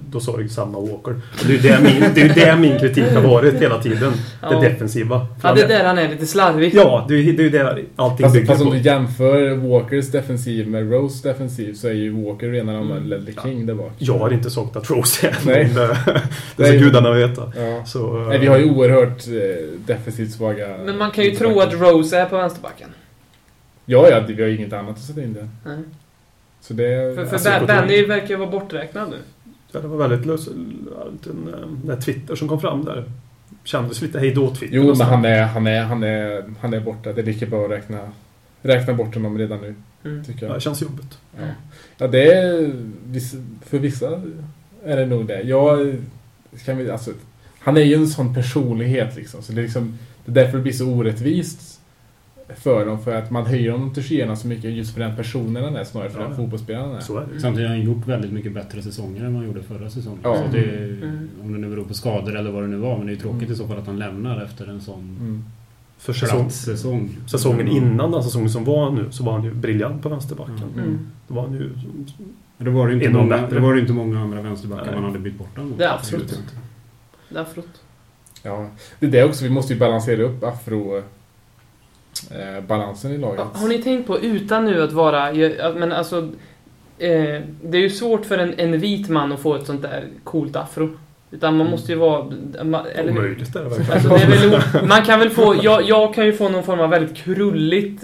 [0.09, 1.11] Då sa du samma Walker.
[1.11, 3.81] Och det är ju det min, det är ju det min kritik har varit hela
[3.81, 4.13] tiden.
[4.41, 4.49] Ja.
[4.49, 5.27] Det defensiva.
[5.43, 6.71] Ja, det är där han är lite slarvig.
[6.75, 8.73] Ja, det är ju det, allting Fast, bygger fast om på.
[8.73, 13.09] du jämför Walkers defensiv med Rose defensiv så är ju Walker rena rama Mm.
[13.09, 13.91] Ledley King där bak.
[13.97, 15.69] Jag har inte sagt att Rose är Nej.
[16.55, 17.51] Det, ska gudarna veta.
[17.55, 17.85] Ja.
[17.85, 20.67] Så, Nej, vi har ju oerhört eh, defensivt svaga...
[20.85, 22.89] Men man kan ju tro att Rose är på vänsterbacken.
[23.85, 25.49] Ja, ja, vi har ju inget annat att sätta in där.
[25.65, 25.77] Nej.
[26.61, 27.15] Så det...
[27.15, 29.15] För, för Alltså, Benny verkar ju vara borträknad nu.
[29.71, 30.45] Ja, det var väldigt lös...
[31.23, 33.03] Den, eh, den Twitter som kom fram där.
[33.63, 34.75] Kändes lite hejdå-Twitter.
[34.75, 37.13] Jo, men han är, han, är, han, är, han är borta.
[37.13, 37.99] Det är lika bra att räkna,
[38.61, 40.23] räkna bort honom redan nu, Mm.
[40.23, 40.57] tycker Ja, jag.
[40.57, 41.17] det känns jobbigt.
[41.39, 41.43] Ja,
[41.97, 42.71] ja det är...
[43.65, 44.21] För vissa
[44.85, 45.41] är det nog det.
[45.41, 45.95] Jag...
[46.65, 47.11] Kan vi, alltså,
[47.59, 49.41] han är ju en sån personlighet liksom.
[49.41, 51.81] Så det är, liksom, det är därför det blir så orättvist
[52.57, 52.99] för dem.
[53.03, 55.83] För att man höjer honom till skyarna så mycket just för den personen han är
[55.83, 56.27] snarare för Ja.
[56.27, 57.01] den fotbollsspelaren han är.
[57.01, 57.39] Så är det ju.
[57.39, 60.19] Samtidigt har han gjort väldigt mycket bättre säsonger än han gjorde förra säsongen.
[60.23, 60.35] Ja.
[60.35, 61.29] Så det, är- Mm.
[61.43, 62.97] Om det nu beror på skador eller vad det nu var.
[62.97, 65.43] Men det är ju tråkigt i så fall att han lämnar efter en sån Mm.
[65.99, 67.09] För säsong, säsong.
[67.27, 70.63] säsongen innan den säsongen som var nu så var han ju briljant på vänsterbacken.
[70.77, 70.99] Mm.
[71.27, 71.69] Då var han ju...
[72.57, 74.95] Det var det inte, En av många, var det inte många andra vänsterbackar Nej.
[74.95, 75.77] man hade bytt bort den mot.
[75.77, 76.31] Det är absolut.
[76.31, 76.51] inte.
[77.29, 77.81] Det är afrot.
[78.47, 78.67] Ja,
[78.99, 79.43] det är det också.
[79.43, 80.97] Vi måste ju balansera upp afro...
[82.31, 83.45] Eh, balansen i laget.
[83.53, 85.33] Har ni tänkt på, utan nu att vara...
[85.73, 86.29] Men alltså...
[86.99, 90.07] Eh, det är ju svårt för en, en vit man att få ett sånt där
[90.23, 90.89] coolt afro.
[91.31, 92.33] Utan man måste ju vara...
[92.95, 93.11] Eller?
[93.11, 93.91] Omöjligt är det verkligen.
[93.91, 96.79] Alltså det är väl, man kan väl få, jag, jag kan ju få någon form
[96.79, 98.03] av väldigt krulligt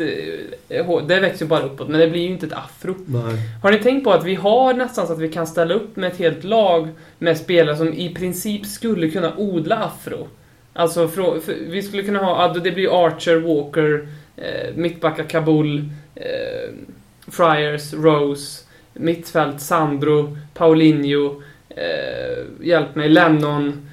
[0.69, 1.01] eh, hår.
[1.07, 2.95] Det växer ju bara uppåt, men det blir ju inte ett afro.
[3.05, 3.35] Nej.
[3.61, 6.11] Har ni tänkt på att vi har nästan så att vi kan ställa upp med
[6.11, 10.27] ett helt lag med spelare som i princip skulle kunna odla afro?
[10.73, 14.07] Alltså, frå- för, vi skulle kunna ha, det blir Archer, Walker,
[14.37, 16.23] eh, mittbacka Kabul, eh,
[17.27, 18.63] Friars, Rose,
[18.93, 21.41] mittfält Sandro, Paulinho,
[21.75, 23.87] eh, hjälp mig, Lennon,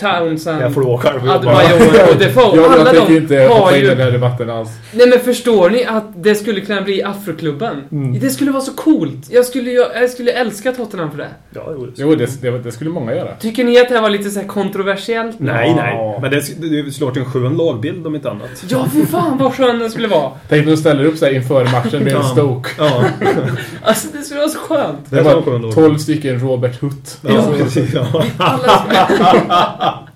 [0.00, 0.62] Townsend.
[0.62, 1.10] Jag får jobba.
[1.34, 2.42] Adebayor och Defoe.
[2.56, 4.68] jag, Alla jag tänker inte hoppa in i den här debatten alls.
[4.92, 7.82] Nej men förstår ni att det skulle kunna bli Afroklubben?
[7.92, 8.20] Mm.
[8.20, 9.26] Det skulle vara så coolt.
[9.30, 11.28] Jag skulle, ju- jag skulle älska Tottenham för det.
[11.54, 13.34] Ja, jo, det- Jo, det, det, det skulle många göra.
[13.40, 15.36] Tycker ni att det här var lite så här kontroversiellt?
[15.38, 16.18] Nej, nej.
[16.22, 16.36] Men det,
[16.70, 18.64] det, är såklart en skön lagbild om inte annat.
[18.68, 20.30] Ja, för fan vad skön den skulle vara.
[20.48, 22.24] Tänk när du ställer upp sig inför matchen med en.
[22.24, 22.70] Stoke.
[22.78, 23.04] Ja,
[23.82, 24.98] Alltså det skulle vara så skönt.
[25.10, 25.74] Det var en var skön lag.
[25.74, 27.18] 12 stycken Robert Hutt.
[27.22, 27.94] ja, Alltså, precis.
[27.94, 28.24] Ja.
[28.36, 28.84] Alla
[29.48, 30.08] Ja.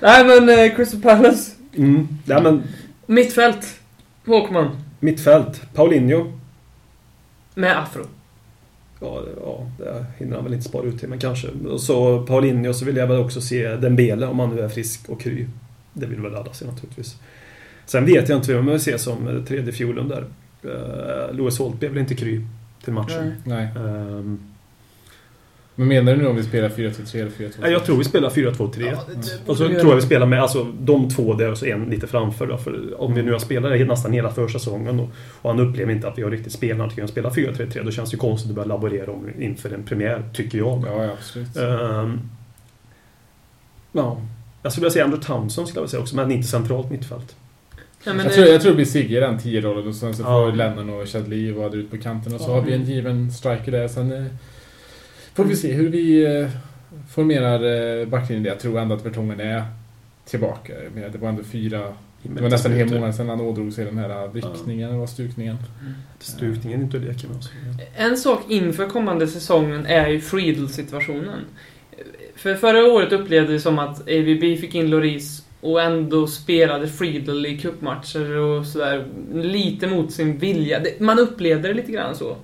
[0.00, 1.52] Nej men eh, Crystal Palace.
[1.76, 2.08] Mm.
[2.24, 2.62] Ja, men
[3.06, 3.80] Mittfält.
[4.26, 4.76] Håkman.
[5.00, 5.62] mittfält.
[5.74, 6.32] Paulinho.
[7.54, 8.02] Med afro.
[9.00, 11.48] Ja, det- ja, det hinner han väl inte spara ut till, men kanske.
[11.68, 15.08] Och så Paulinho så vill jag väl också se Dembele om han nu är frisk
[15.08, 15.46] och kry.
[15.92, 17.16] Det vill väl alla se naturligtvis.
[17.86, 20.24] Sen vet jag inte vem jag vill se som eh, tredje fiolen där.
[20.64, 22.40] Uh, Louis Holtby är väl inte kry
[22.84, 23.34] till matchen.
[23.44, 23.68] Nej.
[23.74, 23.84] nej.
[23.86, 24.40] Ehm,
[25.78, 27.52] Men menar du nu om vi spelar 4-3-3 eller 4-2-3?
[27.60, 28.86] nej, jag tror vi spelar 4-2-3.
[28.92, 29.04] Ja,
[29.46, 32.06] Och så tror jag vi spelar med alltså, de två där och så en lite
[32.06, 32.46] framför.
[32.46, 35.08] Då, för om vi nu har spelat nästan hela försäsongen och,
[35.42, 38.14] och han upplever inte att vi har riktigt spelat att spela 4-3-3 då känns det
[38.14, 40.84] ju konstigt att börja laborera om inför en premiär, tycker jag.
[40.86, 41.56] Ja, ja, absolut.
[41.56, 42.20] Ehm,
[43.92, 44.20] ja.
[44.62, 47.36] Jag skulle vilja säga Andrew Townsend skulle jag vilja säga också, men inte centralt mittfält.
[48.04, 50.26] Ja, jag, tror, jag tror det blir Sigge i den 10-rollen och sen så Ja.
[50.26, 52.54] får Lennon och Chadli vara ute på kanten och så Ja.
[52.54, 53.88] har vi en given striker där.
[53.88, 54.24] Sen eh,
[55.38, 56.48] får vi se hur vi eh,
[57.10, 58.44] formerar eh, backlinjen.
[58.44, 59.64] Jag tror ändå att Vertongen är
[60.24, 60.72] tillbaka.
[61.12, 61.94] Det var ändå fyra...
[62.22, 65.56] Det var nästan en hel månad sedan han ådrog sig den här vrickningen, eller stukningen.
[66.18, 67.36] Stukningen är inte att leka med.
[67.36, 67.52] Oss.
[67.96, 71.40] En sak inför kommande säsongen är ju Friedel-situationen.
[72.36, 77.46] För förra året upplevde det som att AVB fick in Loris och ändå spelade Friedel
[77.46, 80.82] i cupmatcher och sådär lite mot sin vilja.
[80.98, 82.36] Man upplevde det lite grann så.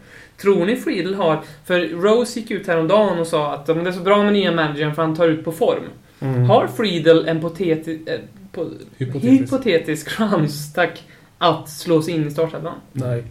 [0.45, 1.43] Tror ni Friedel har...
[1.65, 4.53] För Rose gick ut häromdagen och sa att "Men det är så bra med nya
[4.53, 5.83] managern för han tar ut på form.
[6.21, 6.45] Mm.
[6.45, 8.21] Har Friedel en poteti, eh,
[8.53, 8.65] po,
[8.97, 9.43] Hypotetisk.
[9.43, 11.03] hypotetisk chans, tack,
[11.39, 12.75] att slå sig in i startelvan?
[12.93, 13.25] Nej.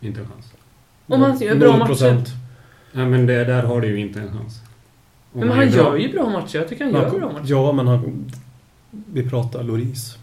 [0.00, 0.52] Inte en chans.
[1.06, 1.92] Om han gör bra matcher.
[1.94, 2.24] 0%.
[2.92, 4.60] Nej, men det, där har du ju inte en chans.
[5.32, 6.58] Om Men han gör ju bra matcher.
[6.58, 7.44] Jag tycker han gör bra matcher.
[7.46, 8.24] Ja, men han...
[9.12, 10.18] Vi pratar Loris.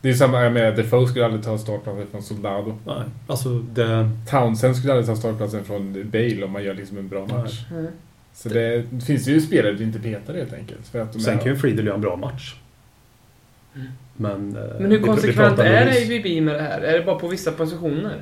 [0.00, 2.78] Det är samma jag med Defoe skulle aldrig ta startplatsen från Soldado.
[2.86, 4.10] Nej, alltså det...
[4.30, 7.64] Townsend skulle aldrig ta startplatsen från Bale om man gör liksom en bra match.
[7.70, 7.86] Mm.
[8.34, 10.88] Så det, det finns ju spelare du inte petar helt enkelt.
[10.88, 12.54] För att de Sen är, kan ju Friedel göra en bra match.
[13.74, 13.86] Mm.
[14.16, 14.56] Men...
[14.56, 15.86] eh, Men hur vi- konsekvent är.
[15.86, 16.80] AVB med det här?
[16.80, 18.16] Är det bara på vissa positioner?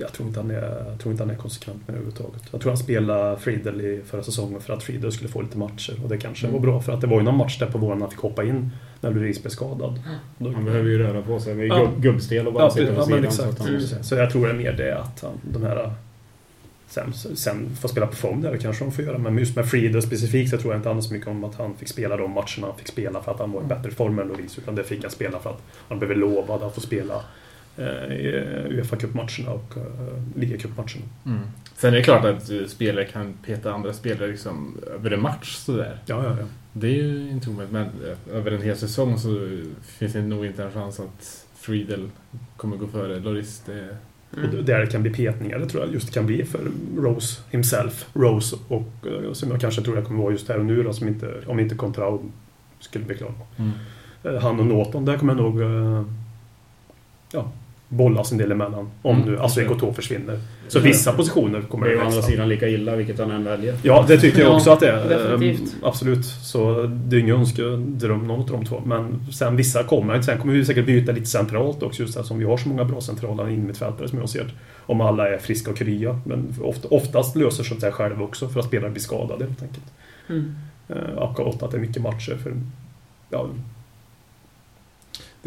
[0.00, 2.42] Jag tror, inte han är, jag tror inte han är konsekvent med det överhuvudtaget.
[2.50, 6.00] Jag tror han spelade Friedel i förra säsongen för att Friedel skulle få lite matcher.
[6.02, 6.60] Och det kanske Mm.
[6.60, 8.44] var bra för att det var ju någon match där på våren han fick hoppa
[8.44, 8.70] in
[9.00, 10.00] när Luris blev skadad.
[10.38, 11.54] Då, Han behöver ju röra på sig.
[11.54, 11.84] Det är Ja.
[11.84, 13.32] gubb, gubbstel och bara ja, sitta på ja, sidan.
[13.32, 13.60] Så exakt.
[13.60, 15.92] att han, Så jag tror det är mer det att han, de här...
[16.90, 19.18] Sen, sen får spela på form där, det kanske de får göra.
[19.18, 21.88] Men just med Friedel specifikt så tror jag inte så mycket om att han fick
[21.88, 24.58] spela de matcherna han fick spela för att han var i bättre form än Luris.
[24.58, 27.20] Utan det fick han spela för att han blev lovad att få spela eh,
[27.78, 29.82] Uefa Cup-matcherna och eh,
[30.36, 31.04] Liga-Cup-matcherna.
[31.26, 31.40] Mm.
[31.76, 35.54] Sen är det klart att eh, spelare kan peta andra spelare liksom över en match
[35.56, 35.98] sådär.
[36.06, 36.46] Ja, ja, ja.
[36.72, 40.46] Det är ju inte omöjligt, men eh, över en hel säsong så finns det nog
[40.46, 42.10] inte en chans att Friedel
[42.56, 43.62] kommer gå före Loris.
[43.66, 43.96] Det,
[44.30, 46.60] Och där det kan bli petningar, det tror jag just det kan bli för
[46.96, 48.06] Rose himself.
[48.12, 50.92] Rose och eh, som jag kanske tror jag kommer vara just här och nu då,
[50.92, 52.22] som inte, om inte Contrao
[52.80, 53.32] skulle bli klar.
[54.24, 56.04] Eh, Han och Norton, där kommer jag nog eh,
[57.32, 57.52] ja,
[57.88, 58.90] bollas en del emellan.
[59.02, 59.64] Om Mm, nu alltså okej.
[59.76, 60.40] Ekoto försvinner.
[60.68, 63.30] Så vissa positioner kommer det är det ju å andra sidan lika illa vilket han
[63.30, 63.74] än väljer.
[63.82, 65.08] Ja, det tycker jag Ja, också att det är.
[65.08, 65.76] definitivt.
[65.82, 66.24] Eh, Absolut.
[66.24, 68.82] Så det är ingen önskedröm någon av de två.
[68.86, 70.22] Men sen vissa kommer.
[70.22, 72.02] Sen kommer vi säkert byta lite centralt också.
[72.02, 74.54] Just eftersom vi har så många bra centrala innermittfältare som jag ser.
[74.86, 76.20] Om alla är friska och krya.
[76.24, 79.86] Men ofta, oftast löser sig det själv också för att spelare blir skadade helt enkelt.
[80.28, 80.54] Mm.
[80.88, 82.52] Eh, AK8 att det är mycket matcher för
[83.30, 83.48] ja,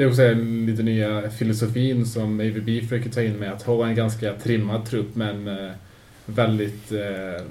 [0.02, 0.34] Det är också
[0.66, 5.16] lite nya filosofin som AVB försöker ta in med att ha en ganska trimmad trupp
[5.16, 5.72] men eh,
[6.26, 6.92] väldigt...
[6.92, 7.42] Eh,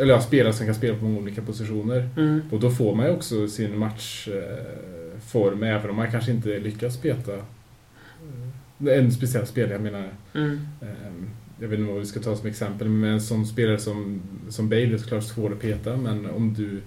[0.00, 2.08] eller ja, spelare som kan spela på många olika positioner.
[2.16, 2.40] Mm.
[2.50, 7.34] Och då får man ju också sin matchform även om man kanske inte lyckas peta
[7.34, 9.72] eh, en speciell spelare.
[9.72, 10.60] Jag menar, Mm.
[10.82, 11.28] Ehm,
[11.60, 14.68] Jag vet inte vad vi ska ta som exempel, men en sån spelare som, som
[14.68, 16.80] Bale är såklart svår att peta, men om du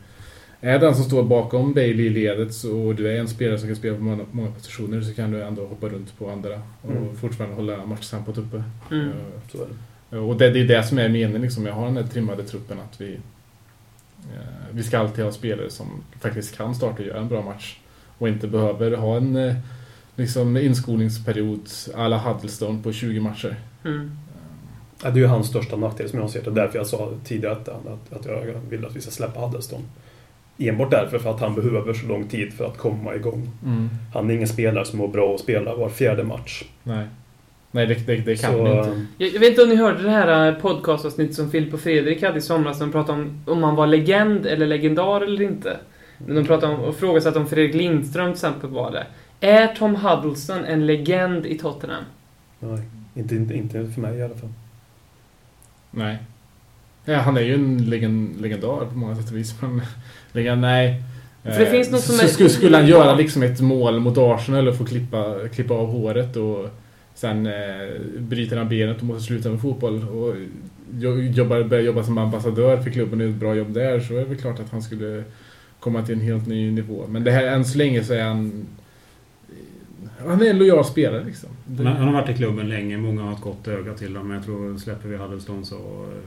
[0.62, 3.68] är den som står bakom Bale i ledet så- och du är en spelare som
[3.68, 6.91] kan spela på många, många positioner så kan du ändå hoppa runt på andra och
[6.91, 7.16] Mm.
[7.16, 8.64] fortfarande hålla matchtempot uppe.
[8.91, 9.12] Mm.
[9.51, 9.68] Så är
[10.10, 10.18] det.
[10.18, 12.78] och det, det är det som är meningen liksom, jag har den här trimmade truppen
[12.80, 13.14] att vi
[14.34, 14.39] eh,
[14.72, 15.88] vi ska alltid ha spelare som
[16.20, 17.78] faktiskt kan starta och göra en bra match
[18.18, 19.55] och inte behöver ha en eh,
[20.16, 23.55] liksom inskolningsperiod alla Huddlestone på 20 matcher.
[23.86, 24.12] Mm.
[25.03, 26.51] Ja, det är ju hans största nackdel som jag ser det.
[26.51, 29.82] Därför jag sa tidigare att, att, att jag vill att vi ska släppa Huddleston.
[30.60, 33.49] Enbart därför för att han behöver så lång tid för att komma igång.
[33.66, 33.89] Mm.
[34.14, 36.64] Han är ingen spelare som mår bra att spela var fjärde match.
[36.84, 37.05] Nej.
[37.72, 38.89] Nej, det, det, det kan så, inte.
[38.89, 41.80] eh, Jag, jag vet inte om ni hörde det här eh, podcastavsnittet som Filip och
[41.80, 42.80] Fredrik hade i somras.
[42.80, 45.78] De pratade om om man var legend eller legendar eller inte.
[46.26, 49.05] Men de pratade om och frågasatte om Fredrik Lindström till exempel var det.
[49.47, 52.03] Är Tom Huddleston en legend i Tottenham?
[52.60, 52.82] Nej,
[53.16, 54.49] inte, inte, inte för mig i alla fall.
[55.91, 56.18] Nej.
[57.10, 59.55] Ja, han är ju en legend, legendar på många sätt och vis.
[59.62, 59.82] Men
[60.32, 61.03] legend, nej.
[61.43, 63.99] För det Eh, finns något som så är- skulle, skulle han göra liksom ett mål
[63.99, 66.70] mot Arsenal och få klippa, klippa av håret och
[67.16, 67.53] sen eh,
[68.20, 70.36] bryter han benet och måste sluta med fotboll och
[70.99, 74.14] jo- jobbar, börjar jobba som ambassadör för klubben och gör ett bra jobb där så
[74.14, 75.24] är det väl klart att han skulle
[75.80, 77.05] komma till en helt ny nivå.
[77.07, 78.66] Men det här, än så länge så är han
[80.28, 81.49] han är en lojal spelare liksom.
[81.78, 84.28] Han, han har varit i klubben länge, många har ett gott öga till honom.
[84.28, 86.20] Men jag tror släpper vi Huddleston så eh,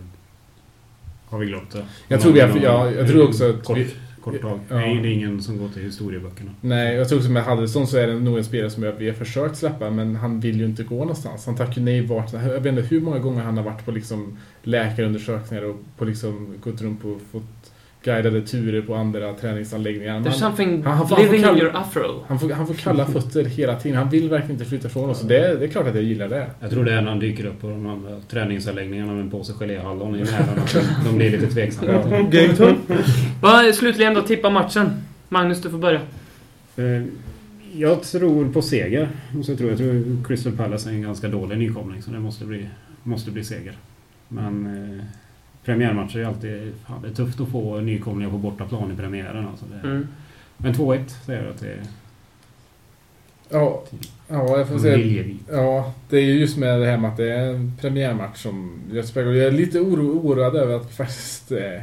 [1.32, 1.84] har vi glömt det.
[2.08, 4.60] Jag tror vi har- ja, jag tror också att kort, vi- kort tag.
[4.68, 4.74] Ja.
[4.76, 6.50] Nej, det är ingen som går till historieböckerna.
[6.60, 9.06] Nej, jag tror också med Huddleston så är det nog en spelare som jag- vi
[9.08, 11.46] har försökt släppa men han vill ju inte gå någonstans.
[11.46, 12.32] Han tackar nej vart.
[12.32, 16.54] Jag vet inte hur många gånger han har varit på liksom läkarundersökningar och på liksom
[16.64, 17.61] gått runt och fått
[18.04, 20.20] guidade turer på andra träningsanläggningar.
[20.20, 22.24] There's Han, something han- han får- han living får in kall- your afro.
[22.28, 23.98] han, får, han får kalla fötter hela tiden.
[23.98, 25.20] Han vill verkligen inte flytta ifrån oss.
[25.22, 26.46] Det, det är klart att jag gillar det.
[26.60, 29.52] Jag tror det är när han dyker upp på de andra träningsanläggningarna med en påse
[29.52, 30.58] geléhallon i näven.
[30.64, 31.92] att De blir lite tveksamma.
[33.40, 34.90] Va, slutligen då, tippa matchen.
[35.28, 36.00] Magnus, du får börja.
[36.76, 37.02] Eh,
[37.74, 39.08] Jag tror på seger.
[39.38, 42.18] Och så tror jag, jag tror Crystal Palace är en ganska dålig nykomling så det
[42.20, 42.68] måste bli,
[43.02, 43.76] måste bli seger.
[44.28, 45.04] Men eh,
[45.64, 46.72] premiärmatcher är alltid...
[46.86, 49.46] Fan, det är tufft att få nykomlingar på bortaplan i premiären.
[49.46, 50.08] Alltså det, Mm.
[50.56, 51.82] Men 2-1 säger jag att det är
[53.52, 53.84] Ja,
[54.28, 55.24] ja jag får säga...
[55.50, 58.82] Ja, det är ju just med det här med att det är en premiärmatch som
[58.92, 59.32] jag spelar.
[59.32, 61.80] Jag är lite oro, oroad över att vi faktiskt eh,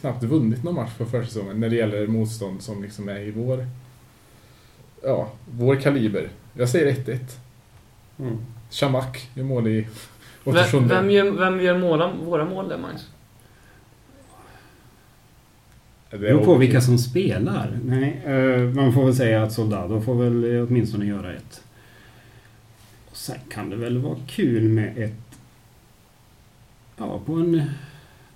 [0.00, 3.66] knappt vunnit någon match på försäsongen när det gäller motstånd som liksom är i vår,
[5.02, 6.28] ja, vår kaliber.
[6.54, 7.18] Jag säger 1-1.
[8.18, 8.38] Mm.
[8.70, 9.86] Shamak gör mål i
[10.44, 10.80] Vem, 87.
[10.88, 13.08] vem gör, vem gör måla, våra mål där, Magnus?
[16.10, 16.66] Det beror på okej.
[16.66, 17.78] vilka som spelar.
[17.84, 21.62] Nej, eh, man får väl säga att Soldado får väl åtminstone göra ett.
[23.10, 25.38] Och sen kan det väl vara kul med ett...
[26.96, 27.62] Ja, på en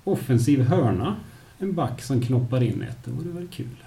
[0.05, 1.17] offensiv hörna.
[1.59, 2.99] En back som knoppar in ett.
[3.05, 3.85] Det vore väl kul.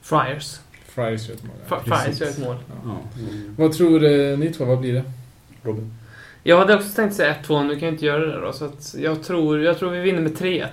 [0.00, 0.60] Friars.
[0.84, 1.56] Friars gör ett mål.
[1.68, 1.80] ja.
[1.80, 2.56] Friars gör ett mål.
[2.84, 2.98] Ja.
[3.18, 3.54] Mm.
[3.58, 4.64] Vad tror eh, ni två?
[4.64, 5.04] Vad blir det?
[5.62, 5.94] Robin.
[6.42, 8.52] Jag hade också tänkt säga 1-2, nu kan jag inte göra det då.
[8.52, 10.66] Så att jag, tror, jag tror vi vinner med 3-1.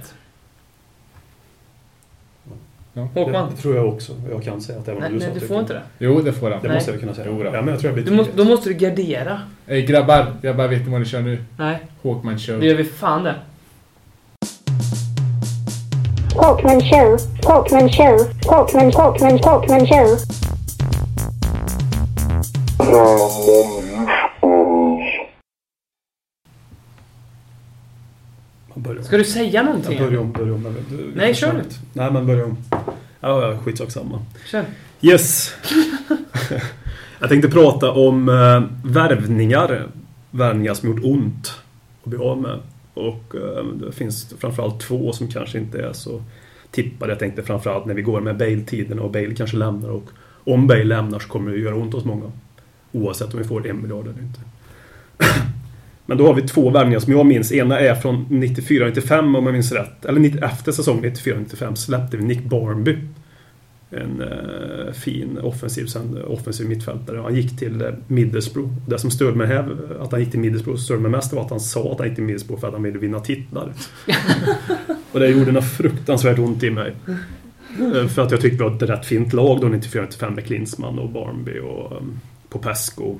[3.13, 3.49] Håkman?
[3.55, 4.13] Det tror jag också.
[4.31, 5.81] Jag kan säga att även Nej, om du nej du får inte det.
[5.97, 6.61] Jo, det får han.
[6.61, 6.77] Det Nej.
[6.77, 7.27] måste jag kunna säga.
[7.29, 7.45] Jo då.
[7.45, 9.41] ja, men jag tror jag Du blir måste, då måste du gardera.
[9.67, 11.43] Ey grabbar, grabbar vet ni vad ni kör nu?
[11.57, 12.59] Nej, Hawkman show.
[12.59, 13.35] det gör vi fan det.
[16.35, 17.17] Hawkman Show,
[17.47, 20.17] Hawkman Show, Hawkman, Hawkman, Hawkman Show.
[28.89, 29.05] Man börjar om.
[29.05, 29.97] Ska du säga någonting?
[29.97, 30.63] Jag börjar om, börjar om.
[30.89, 31.59] Du- du- Nej, kör du.
[31.93, 32.57] Nej, men börja om.
[33.21, 34.25] Ja, ja, skitsak samma.
[34.51, 34.65] Kör.
[35.01, 35.53] Yes!
[37.19, 39.87] jag tänkte prata om eh, värvningar.
[40.31, 41.53] Värvningar som gjort ont
[42.03, 42.59] att bli av med.
[42.93, 46.23] Och eh, det finns framförallt två som kanske inte är så
[46.71, 47.11] tippade.
[47.11, 49.89] Jag tänkte framförallt när vi går med Bale-tiden och Bale kanske lämnar.
[49.89, 50.09] Och
[50.43, 52.31] om Bale lämnar så kommer det göra ont hos många.
[52.91, 54.39] Oavsett om vi får en miljard eller inte.
[56.09, 57.51] Men då har vi två värvningar som jag minns.
[57.51, 60.05] Ena är från 94-95 om jag minns rätt.
[60.05, 62.97] Eller 90 efter säsongen 94-95 släppte vi Nick Barnby.
[63.89, 67.17] En eh, fin offensiv, sen, offensiv mittfältare.
[67.17, 68.73] Han gick till eh, Middlesbrough.
[68.87, 71.49] Det som störde mig här, att han gick till Middlesbrough, störde mig mest var att
[71.49, 73.73] han sa att han gick till Middlesbrough för att han ville vinna titlar.
[75.11, 76.95] Och det gjorde något fruktansvärt ont i mig.
[77.79, 80.99] Eh, För att jag tyckte vi var ett rätt fint lag då 94-95 med Klinsmann
[80.99, 83.15] och Barnby och um, Popesco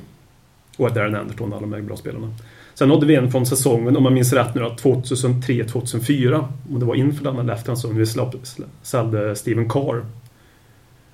[0.77, 2.33] och Darren Anderton, alla de här bra spelarna.
[2.80, 6.45] Sen nådde vi en från säsongen, om man minns rätt nu, 2003-2004.
[6.73, 10.05] Och det var inför denna left-hand vi släpp- sålde Steven Carr.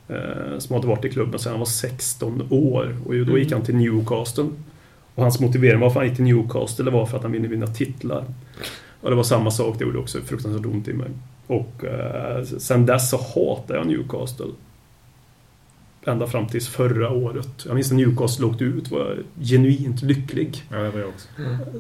[0.07, 2.97] Eh, som hade varit i klubben sedan han var 16 år.
[3.05, 4.45] Och då gick han till Newcastle.
[5.15, 7.67] Och hans motivering varför han gick till Newcastle det var för att han ville vinna
[7.67, 8.25] titlar.
[9.01, 11.09] Och det var samma sak, det gjorde också fruktansvärt ont i mig.
[11.47, 14.51] Och eh, sen dess så hatar jag Newcastle.
[16.07, 17.65] Ända fram tills förra året.
[17.65, 20.63] Jag minns när Newcastle åkte ut var jag genuint lycklig.
[20.71, 21.27] Ja, det var jag också.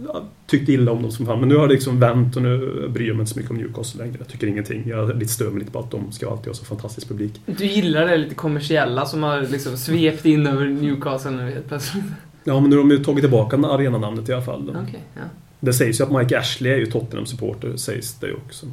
[0.05, 1.39] Jag tyckte illa om dem som fan.
[1.39, 3.57] Men nu har det liksom vänt och nu bryr jag mig inte så mycket om
[3.57, 4.15] Newcastle längre.
[4.19, 4.83] Jag tycker ingenting.
[4.87, 7.41] Jag lite stör mig lite på att de ska alltid ha så fantastisk publik.
[7.45, 12.03] Du gillar det lite kommersiella som har liksom svept in över Newcastle nu helt plötsligt.
[12.43, 14.69] Ja, men nu har de ju tagit tillbaka arenanamnet i alla fall.
[14.69, 15.21] Okej, ja.
[15.59, 18.65] Det sägs ju att Mike Ashley är ju Tottenham-supporter, sägs det ju också.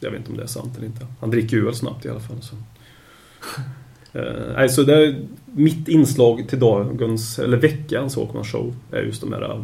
[0.00, 1.06] Jag vet inte om det är sant eller inte.
[1.20, 2.42] Han dricker ju öl snabbt i alla fall.
[2.42, 2.56] Så.
[4.12, 9.20] Eh, nej, så det är mitt inslag till dagens, eller veckans Håkman show är just
[9.20, 9.60] de här eh,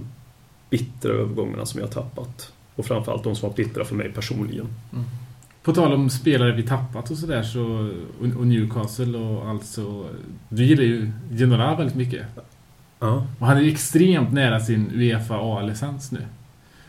[0.70, 2.52] bittra övergångarna som jag har tappat.
[2.74, 4.66] Och framförallt de som var bittra för mig personligen.
[5.62, 7.90] På tal om spelare vi tappat och sådär så,
[8.20, 10.06] och, Newcastle och allt så.
[10.48, 12.26] Du gillar ju Ginola väldigt mycket.
[12.98, 13.26] Ja.
[13.38, 16.22] Och han är ju extremt nära sin Uefa A-licens nu.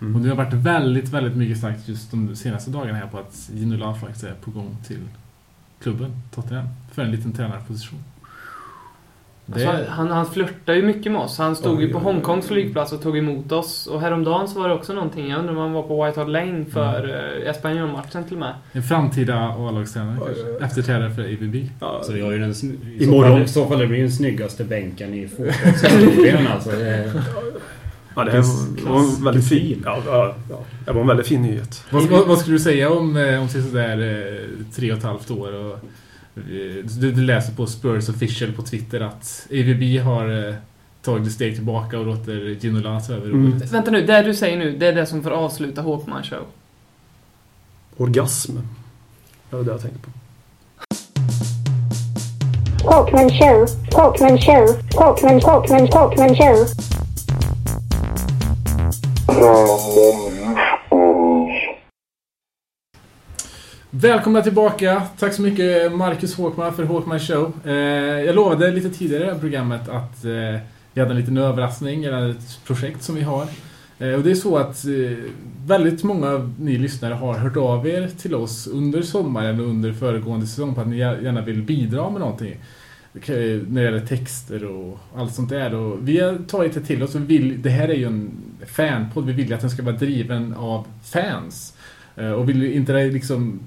[0.01, 0.15] Mm.
[0.15, 3.49] Och det har varit väldigt, väldigt mycket sagt just de senaste dagarna här på att
[3.53, 5.01] Ginola faktiskt är på gång till
[5.81, 6.67] klubben, Tottenham,
[6.99, 7.99] för en liten tränarposition.
[9.45, 11.37] Det, Alltså, han, han flörtar ju mycket med oss.
[11.37, 11.99] Han stod Oj, ju på.
[11.99, 13.87] Hongkongs flygplats och tog emot oss.
[13.87, 15.29] Och häromdagen så var det också någonting.
[15.29, 17.47] Jag undrar om han var på White Hart Lane för mm.
[17.47, 18.53] Espanyol-matchen till och med.
[18.71, 20.65] en framtida A-lagstränare kanske.
[20.65, 21.55] Efterträdare för ABB.
[21.79, 22.51] Ja, Så vi har ju den...
[22.53, 23.47] sn- I Imorgon.
[23.47, 26.69] så fall är det ju den snyggaste bänken i fotbollshistorien alltså.
[26.69, 27.11] Det är-
[28.15, 29.81] ja, det var, var en väldigt fin.
[29.85, 30.33] Ja,
[30.85, 31.83] det var en väldigt fin nyhet.
[31.89, 35.31] Vad, vad, vad skulle du säga om, eh, om sådär eh, tre och ett halvt
[35.31, 35.53] år?
[35.53, 35.77] Och, eh,
[36.99, 40.55] du, du läser på Spurs official på Twitter att AVB har eh,
[41.01, 43.57] tagit ett steg tillbaka och låter Ginola ta över Mm.
[43.71, 46.45] Vänta nu, det du säger nu, det är det som får avsluta Håkman show.
[47.97, 48.55] Orgasm.
[49.49, 50.09] Det var det jag tänkte på.
[52.83, 53.65] Talkman show.
[53.91, 54.67] Talkman show.
[54.91, 56.67] Talkman, Talkman, Talkman show.
[64.01, 65.03] Välkomna tillbaka!
[65.17, 67.53] Tack så mycket Marcus Håkman för Håkman Show.
[67.65, 67.73] Eh,
[68.25, 70.61] jag lovade lite tidigare i det här programmet att eh,
[70.93, 73.47] vi hade en liten överraskning, eller ett projekt som vi har.
[73.99, 74.85] Eh, och det är så att
[75.65, 79.93] väldigt många av ni lyssnare har hört av er till oss under sommaren och under
[79.93, 82.55] föregående säsong på att ni gärna vill bidra med någonting.
[83.13, 85.75] När det gäller texter och allt sånt där.
[85.75, 88.31] Och vi har tagit det till oss och vill, det här är ju en
[88.67, 91.73] fanpodd, vi vill att den ska vara driven av fans.
[92.37, 93.59] Och vill inte liksom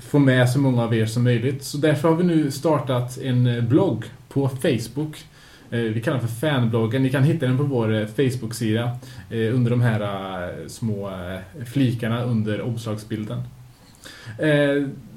[0.00, 1.64] få med så många av er som möjligt.
[1.64, 5.24] Så därför har vi nu startat en eh, blogg på Facebook.
[5.70, 7.02] Eh, vi kallar den för fanbloggen.
[7.02, 8.98] Ni kan hitta den på vår eh, Facebook-sida
[9.30, 11.10] under de här små
[11.72, 13.42] flikarna under omslagsbilden.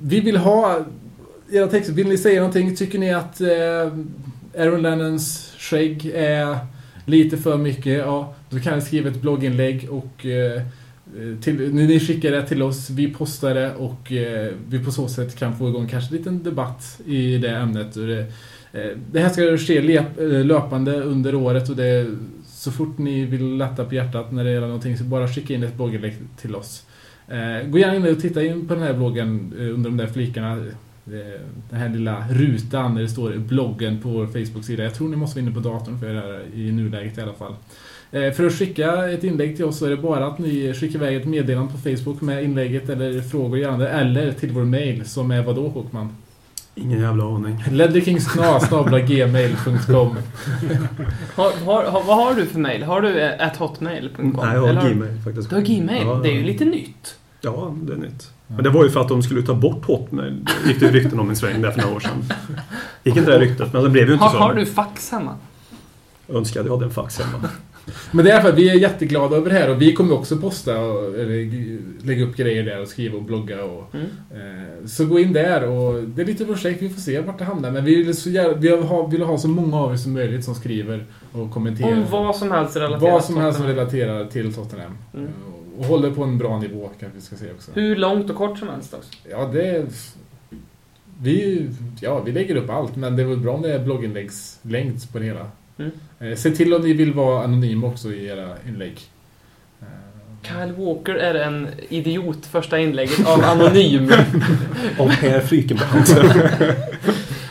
[0.01, 0.86] Vi vill ha
[1.51, 1.93] era texter.
[1.93, 2.75] Vill ni säga någonting?
[2.75, 3.41] Tycker ni att
[4.57, 6.57] Aaron Lennons skägg är
[7.05, 7.97] lite för mycket?
[7.97, 10.25] Ja, då kan ni skriva ett blogginlägg och
[11.20, 15.07] Eh, till, ni skickar det till oss, vi postar det och eh, vi på så
[15.07, 17.95] sätt kan få igång kanske en liten debatt i det ämnet.
[17.95, 18.20] Och det,
[18.74, 22.07] eh, det här ska ske lep, eh, löpande under året och det
[22.45, 25.64] så fort ni vill lätta på hjärtat när det gäller någonting så bara skicka in
[25.64, 26.86] ett blogginlägg till oss.
[27.28, 30.07] Eh, gå gärna in och titta in på den här bloggen eh, under de där
[30.07, 30.66] flikarna.
[31.70, 34.84] Den här lilla rutan där det står bloggen på vår Facebook-sida.
[34.84, 37.34] Jag tror ni måste vara inne på datorn för det här i nuläget i alla
[37.34, 37.55] fall.
[38.14, 40.95] Eh, För att skicka ett inlägg till oss så är det bara att ni skickar
[40.95, 45.32] iväg ett meddelande på Facebook med inlägget eller frågor gärna eller till vår mail som
[45.32, 46.09] är vadå Håkman?
[46.76, 47.64] Ingen jävla aning.
[47.72, 50.07] ledderkingskna.gmail.com
[51.36, 52.84] Har, har, har, vad har du för mail?
[52.84, 54.38] Har du eh, at hotmail.com?
[54.43, 55.49] Nej, jag Eller har Gmail faktiskt.
[55.49, 56.07] Du har Gmail?
[56.07, 57.16] Ja, Det är ju lite nytt.
[57.41, 58.30] Ja, det är nytt.
[58.47, 60.45] Men det var ju för att de skulle ta bort Hotmail.
[60.64, 62.24] Det gick det rykten om en sväng där för några år sedan.
[63.03, 64.38] Gick inte det ryktet, men det blev ju inte Har, så.
[64.38, 65.36] har du fax hemma?
[66.28, 67.49] Jag önskar att jag hade en fax hemma.
[68.11, 70.13] Men det är i alla fall, vi är jätteglada över det här och vi kommer
[70.13, 74.05] också posta och eller, lägga upp grejer där och skriva och blogga och Mm.
[74.31, 77.43] eh, Så gå in där och det är lite projekt, vi får se vart det
[77.45, 79.97] hamnar men vi vill, så gärna, vi vill, ha, vill ha så många av er
[79.97, 81.93] som möjligt som skriver och kommenterar.
[81.93, 84.97] Om vad som helst relaterat Vad som helst som relaterar till Tottenham.
[85.13, 85.29] Mm.
[85.77, 87.71] Och håller på en bra nivå kanske vi ska säga också.
[87.73, 89.09] Hur långt och kort som helst också.
[89.29, 89.86] Ja, det...
[91.21, 91.69] Vi,
[92.01, 95.19] ja, vi lägger upp allt, men det är väl bra om det är blogginläggslängd på
[95.19, 95.47] det hela.
[95.78, 95.91] Mm.
[96.19, 99.01] Eh, se till om ni vill vara anonyma också i era inlägg.
[99.82, 99.88] Eh,
[100.41, 104.03] Kyle Walker är en idiot, första inlägget av Anonym.
[104.97, 106.17] Om Per Frykenbrant.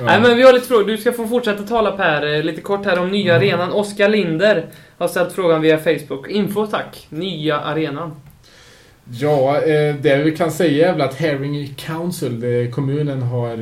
[0.05, 0.87] Nej men vi har lite frågor.
[0.87, 3.73] Du ska få fortsätta tala Per, eh, lite kort här om nya arenan.
[3.73, 4.67] Oskar Linder
[4.99, 6.29] har ställt frågan via Facebook.
[6.29, 7.07] Info tack.
[7.09, 8.13] Nya arenan.
[9.05, 9.61] Ja,
[10.01, 13.57] det vi kan säga är väl att Herring Council, kommunen, har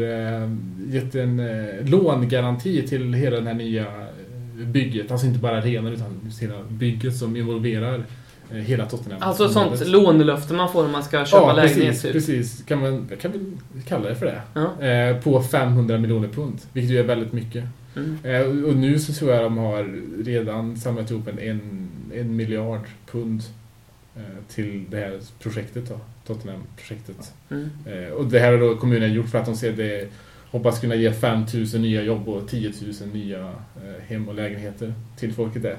[0.93, 1.43] gett en
[1.81, 3.87] långaranti till hela det här nya
[4.67, 5.11] bygget.
[5.11, 8.05] Alltså inte bara arenan utan hela bygget som involverar
[8.51, 9.23] eh, hela Tottenham.
[9.23, 12.03] Alltså sånt lånelöfte man får om man ska köpa Ja, lägenhet precis.
[12.03, 12.13] typ.
[12.13, 12.63] precis.
[12.67, 13.41] Kan man kan vi
[13.89, 14.41] kalla det för det.
[14.55, 14.83] Ja.
[14.87, 17.65] Eh, på 500 miljoner pund, vilket ju är väldigt mycket.
[17.97, 18.19] Mm.
[18.23, 22.81] Eh, och- nu så tror jag de har redan samlat ihop en, en, en miljard
[23.11, 23.43] pund
[24.17, 24.23] eh,
[24.55, 27.33] till det här projektet då, Tottenham-projektet.
[27.51, 27.71] Mm.
[28.17, 30.09] Och det här har då kommunen gjort för att de ser det
[30.51, 33.41] hoppas kunna ge 5000 nya jobb och 10 000 nya
[33.77, 35.77] eh, hem och lägenheter till folket där.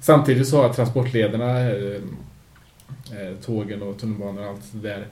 [0.00, 2.00] Samtidigt så har transportlederna, eh,
[3.12, 5.06] eh, tågen och tunnelbanan och allt det där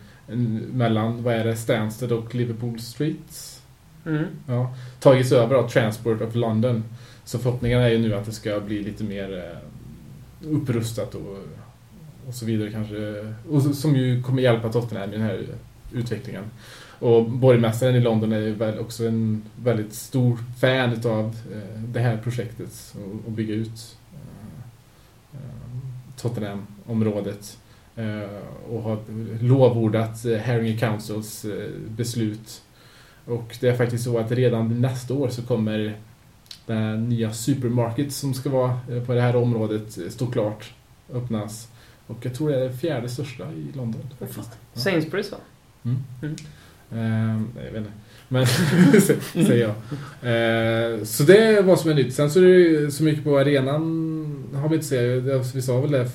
[0.73, 3.61] mellan, vad är det, Stansted och Liverpool Street
[4.07, 4.25] Mm.
[4.47, 6.85] ja, tagits över av Transport of London.
[7.25, 9.59] Så förhoppningen är ju nu att det ska bli lite mer
[10.43, 11.39] upprustat och,
[12.29, 13.27] och så vidare kanske.
[13.49, 15.47] Och som ju kommer hjälpa Tottenham i den här
[15.93, 16.45] utvecklingen.
[16.99, 22.01] Och borgmästaren i London är ju väl också en väldigt stor fan utav eh, det
[22.01, 22.95] här projektet
[23.26, 25.40] och, bygga ut eh, eh,
[26.16, 27.59] Tottenham-området.
[28.68, 28.99] Och har
[29.40, 31.47] lovordat Harry Councils
[31.88, 32.62] beslut.
[33.24, 35.97] Och det är faktiskt så att redan nästa år så kommer
[36.66, 40.72] den nya supermarket som ska vara på det här området stå klart,
[41.12, 41.68] öppnas.
[42.07, 44.03] Och jag tror det är det fjärde största i London.
[44.18, 44.59] faktiskt.
[44.74, 45.38] Sainsbury's va?
[45.84, 45.99] Mm.
[46.22, 46.36] Mm.
[46.95, 47.92] Ehm, nej, jag vet inte.
[48.28, 48.47] Men,
[49.47, 49.74] säger jag.
[50.22, 52.14] Ehm, så det är vad som är nytt.
[52.14, 55.55] Sen så är det ju så mycket på arenan har vi inte sett.
[55.55, 56.12] Vi sa väl det f-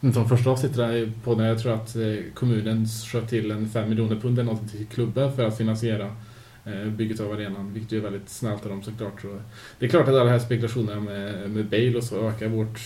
[0.00, 2.02] inte de första avsnitten på när jag tror att eh,
[2.34, 6.16] kommunen sköt till en 5 miljoner pund eller något till klubben för att finansiera
[6.64, 9.20] eh, bygget av arenan, vilket ju är väldigt snällt av dem såklart.
[9.22, 9.38] Så
[9.78, 12.48] det är klart att alla de här spekulationerna eh, med, med Bale och så ökar
[12.48, 12.80] vårt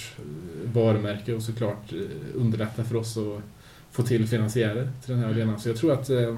[0.64, 1.92] varumärke och såklart
[2.34, 3.42] underlättar för oss att
[3.92, 5.60] få till finansiärer till den här arenan.
[5.60, 6.36] Så jag tror att eh,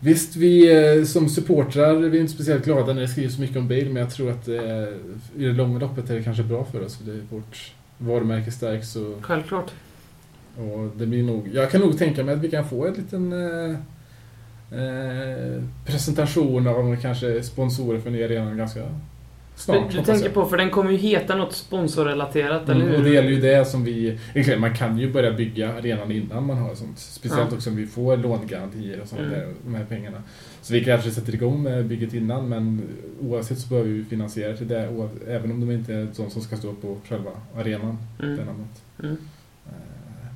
[0.00, 3.56] Visst, vi eh, som supportrar vi är inte speciellt glada när det skrivs så mycket
[3.56, 4.82] om Bale, men jag tror att eh,
[5.36, 6.96] i det långa loppet är det kanske bra för oss.
[6.96, 9.70] För det är vårt varumärke stärks och, Självklart.
[10.56, 11.48] och det blir nog...
[11.52, 13.70] Jag kan nog tänka mig att vi kan få en liten eh,
[14.80, 18.82] eh, presentation av kanske sponsorer för nya arenan ganska
[19.56, 19.90] snart.
[19.92, 22.98] Du, du tänker på, för den kommer ju heta något sponsorrelaterat, eller Mm, hur?
[22.98, 24.18] och det gäller ju det som vi...
[24.58, 26.98] Man kan ju börja bygga arenan innan man har sånt.
[26.98, 27.56] Speciellt Ja.
[27.56, 29.32] också om vi får lånegarantier och sånt Mm.
[29.32, 30.22] där, de här pengarna.
[30.62, 32.82] Så vi kanske sätter igång med bygget innan, men
[33.20, 34.88] oavsett så behöver vi finansiera till det,
[35.28, 37.98] även om de inte är de som ska stå på själva arenan.
[38.22, 38.36] Mm.
[38.36, 38.82] det namnet.
[39.02, 39.16] Mm.
[39.66, 39.72] Eh,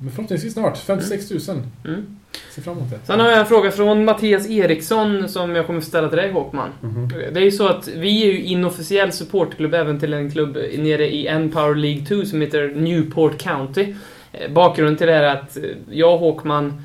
[0.01, 1.61] Men förhoppningsvis snart, 56 000.
[1.87, 2.17] Mm.
[2.51, 2.99] Ser fram emot det.
[3.03, 6.69] Sen har jag en fråga från Mattias Eriksson som jag kommer ställa till dig Håkman.
[6.81, 7.07] Mhm.
[7.33, 11.13] Det är ju så att vi är ju inofficiell supportklubb även till en klubb nere
[11.13, 13.95] i N-Power League 2 som heter Newport County.
[14.31, 16.81] Eh, Bakgrunden till det här är att eh, jag, Håkman,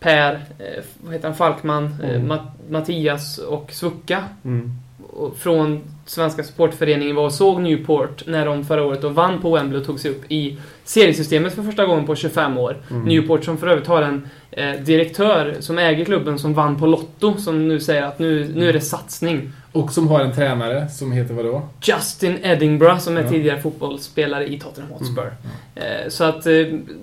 [0.00, 2.26] Per, eh, vad heter han, Falkman, Mm.
[2.28, 4.70] Mat- Mattias och Svukka Mm.
[5.38, 9.80] Från Svenska Supportföreningen var och såg Newport när de förra året och vann på Wembley
[9.80, 12.76] och tog sig upp i seriesystemet för första gången på 25 år.
[12.90, 13.02] Mm.
[13.04, 17.36] Newport som för övrigt har en eh, direktör som äger klubben som vann på Lotto
[17.36, 19.52] som nu säger att nu, nu är det satsning.
[19.72, 21.62] Och som har en tränare som heter vadå?
[21.82, 23.28] Justin Edinburgh som är Ja.
[23.28, 25.32] tidigare fotbollsspelare i Tottenham Hotspur.
[25.74, 26.52] Eh, så att eh,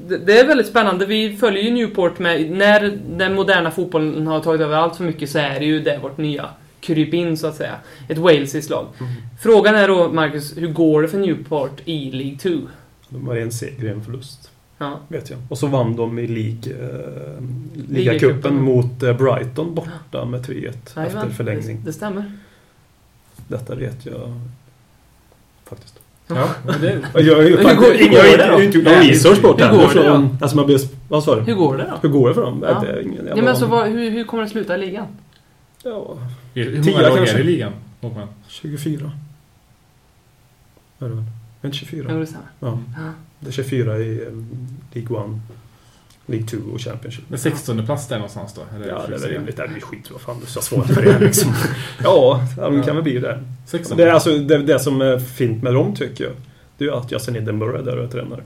[0.08, 1.06] det, det är väldigt spännande.
[1.06, 2.52] Vi följer ju Newport med...
[2.52, 6.00] När den moderna fotbollen har tagit över allt för mycket så är det ju det
[6.02, 6.46] vårt nya
[6.86, 7.76] krypin så att säga.
[8.10, 8.88] Ett walesiskt lag.
[9.00, 9.12] Mm.
[9.42, 12.50] Frågan är då, Marcus, hur går det för Newport i League 2?
[13.10, 14.52] De har en seger en förlust.
[14.78, 15.00] Ja.
[15.08, 15.40] Vet jag.
[15.50, 17.44] Och så vann de i League, eh,
[17.90, 18.62] Ligacupen.
[18.64, 21.78] mot eh, Brighton borta med 3-1 Jajamän, efter förlängning.
[21.80, 22.32] Det, det stämmer.
[23.48, 24.42] Detta vet jag
[25.66, 26.00] faktiskt.
[26.28, 26.50] Ja,
[26.82, 28.54] det, Jag, jag, jag, Hur jag, går- hur går jag, det jag då?
[28.54, 29.70] har inte gjort någon research på hur det.
[29.72, 31.42] går det Från, alltså man blir, vad sa du?
[31.42, 31.98] Hur går det då?
[32.02, 32.66] Hur går det för dem?
[32.68, 32.80] Ja.
[32.80, 35.06] Det är ingen, Ja, men alltså, vad, hur, hur kommer det sluta i ligan?
[35.84, 36.18] Ja,
[36.64, 38.28] hur många lag är det i ligan, Håkman?
[38.48, 39.12] 24.
[41.00, 41.24] Är det väl?
[41.62, 42.08] Är inte 24?
[42.12, 42.46] Jo, det stämmer.
[42.60, 42.80] Ja.
[42.98, 43.12] Ja.
[43.40, 44.28] Det är 24 i eh,
[44.94, 45.32] League 1,
[46.26, 47.24] League 2 och Championship.
[47.28, 48.62] Men 16 plats där någonstans då?
[48.76, 49.58] Eller Ja, det är väl rimligt.
[49.58, 51.54] Det är skit vad fan du sa svårt för det liksom.
[52.04, 53.44] Ja, de kan väl bli det.
[53.66, 53.98] 16?
[53.98, 56.34] Det, är alltså, det, det som är fint med dem tycker jag,
[56.78, 58.44] det är ju att Justin Edinburgh är där och är tränare.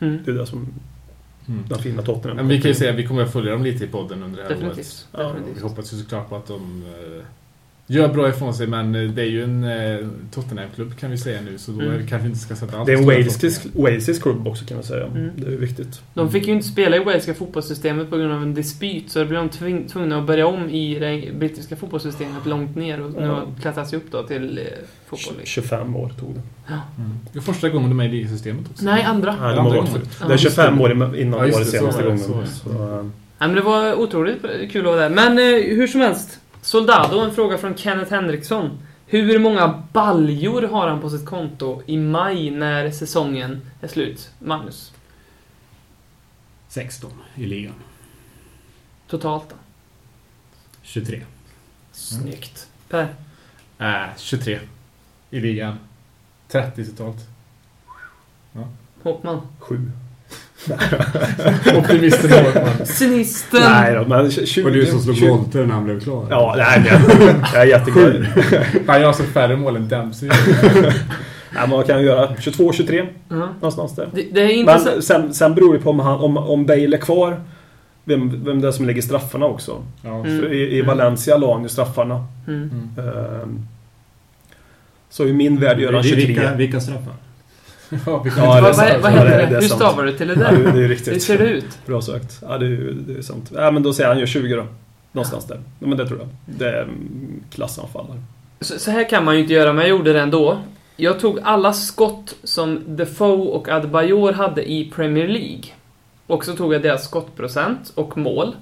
[0.00, 0.18] Mm.
[0.24, 0.68] Det är det som
[1.48, 1.64] Mm.
[1.68, 2.36] den fina Tottenham.
[2.36, 4.36] Men vi kan ju säga att vi kommer att följa dem lite i podden under
[4.36, 4.60] det här året.
[4.60, 5.06] Definitivt.
[5.12, 5.62] Ja, Vi Definitivt.
[5.62, 7.22] hoppas ju såklart på att de eh,
[7.94, 11.40] gör bra ifrån sig men eh, det är ju en eh, Tottenham-klubb kan vi säga
[11.40, 11.98] nu så då Mm.
[11.98, 13.06] kanske vi inte ska sätta allt Det är en
[13.74, 15.06] walesisk, klubb också kan man säga.
[15.06, 15.30] Mm.
[15.36, 16.00] Det är viktigt.
[16.14, 19.24] De fick ju inte spela i walesiska fotbollssystemet på grund av en dispyt, så då
[19.24, 23.20] blev de tving- tvungna att börja om i det brittiska fotbollssystemet långt ner och nu
[23.22, 23.26] Ja.
[23.26, 24.64] har klättrats upp då till eh,
[25.06, 25.34] fotboll.
[25.44, 26.40] 25 år tog det.
[26.98, 27.10] Mm.
[27.32, 28.84] Det är första gången de är i ligasystemet också.
[28.84, 29.36] Nej, andra.
[29.40, 29.92] Nej, de andra gången.
[30.20, 32.08] Ja, Det är just 25 år innan Ja, just var det det, så senaste det,
[32.08, 32.18] gången.
[32.54, 33.04] så Så, eh,
[33.40, 35.10] Nej, men det var otroligt kul att vara där.
[35.10, 36.38] Men eh, hur som helst.
[36.68, 38.78] Soldado, en fråga från Kenneth Henriksson.
[39.06, 44.30] Hur många baljor har han på sitt konto i maj när säsongen är slut?
[44.38, 44.92] Magnus?
[46.68, 47.74] 16 i ligan.
[49.06, 49.56] Totalt då?
[50.82, 51.24] 23.
[51.92, 52.68] Snyggt.
[52.88, 53.14] Per?
[53.78, 54.60] Äh, 23
[55.30, 55.78] i ligan.
[56.48, 57.28] 30 totalt.
[59.02, 59.40] Håkman?
[59.58, 59.90] Sju.
[61.78, 62.86] Optimisten Håkman.
[62.86, 63.60] Sinisten!
[63.62, 64.64] Nej då, men 20...
[64.64, 66.26] Och du som slog 20 volter när han blev klar.
[66.30, 68.26] Ja, nej, men jag är jätteglad.
[68.86, 70.30] Han gör alltså färre mål än Dempsey.
[71.54, 73.34] Nej, man kan göra 22-23 Ja.
[73.60, 74.08] någonstans där.
[74.12, 74.94] Det, det är intressant.
[74.94, 77.40] Men sen, sen beror det på om, han, om, om Bale är kvar.
[78.04, 79.82] Vem, vem det är som lägger straffarna också.
[80.02, 80.24] Ja.
[80.24, 80.52] Mm.
[80.52, 82.26] I, I Valencia la han ju straffarna.
[82.46, 82.70] Mm.
[82.70, 83.08] Mm.
[83.08, 83.66] Ehm,
[85.10, 86.48] så i min värld gör han Vilka, 23.
[86.56, 87.12] vilka straffar?
[88.06, 89.54] Ja, vi Ja, det vad, vad, heter det det?
[89.54, 90.62] Hur stavar du till det Ja, det, där?
[90.62, 91.22] det är Hur riktigt.
[91.22, 91.78] ser det ut?
[91.86, 92.38] Bra sagt.
[92.42, 93.50] Ja, det är, ju- det är sant.
[93.54, 94.66] Ja, men då säger han gör 20 då.
[95.12, 95.60] Någonstans där.
[95.80, 96.28] Ja, men det tror jag.
[96.58, 98.22] Det är mm, klassanfallare.
[98.60, 100.58] Så, så här kan man ju inte göra, men jag gjorde det ändå.
[100.96, 105.62] Jag tog alla skott som Defoe och Adebayor hade i Premier League.
[106.26, 108.56] Och så tog jag deras skottprocent och mål.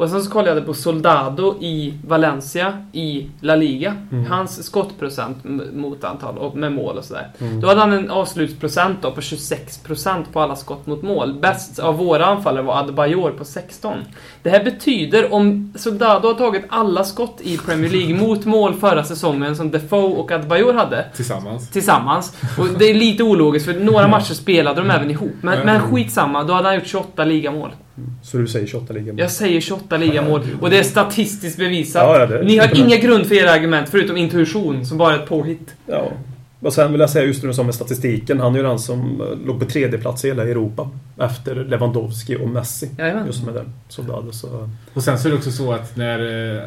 [0.00, 3.96] Och sen så kollade jag på Soldado i Valencia i La Liga.
[4.12, 4.26] Mm.
[4.26, 5.36] Hans skottprocent
[5.72, 7.28] mot antal och med mål och sådär.
[7.38, 7.60] Mm.
[7.60, 11.34] Då hade han en avslutsprocent då på 26% på alla skott mot mål.
[11.42, 13.98] Bäst av våra anfallare var Adebayor på 16.
[14.42, 19.04] Det här betyder om Soldado har tagit alla skott i Premier League mot mål förra
[19.04, 21.70] säsongen som Defoe och Adebayor hade Tillsammans.
[21.70, 22.36] tillsammans.
[22.58, 25.36] Och det är lite ologiskt för några matcher spelade de även ihop.
[25.40, 27.70] Men, men skitsamma, då hade han gjort 28 ligamål.
[28.22, 29.20] Så du säger 28 ligamål?
[29.20, 32.02] Jag säger 28 ligamål och det är statistiskt bevisat.
[32.20, 35.28] Ja, det- Ni har inga grund för era argument förutom intuition som bara är ett
[35.28, 35.74] påhitt.
[35.86, 36.12] Ja.
[36.62, 38.40] Och sen vill jag säga just nu som med statistiken.
[38.40, 40.90] Han är ju den som eh, låg på tredje plats i hela Europa.
[41.20, 42.90] Efter Lewandowski och Messi.
[42.98, 43.26] Jajamän.
[43.26, 43.72] Just med den.
[43.88, 44.70] Soldado, så...
[44.94, 46.62] Och sen så är det också så att när eh,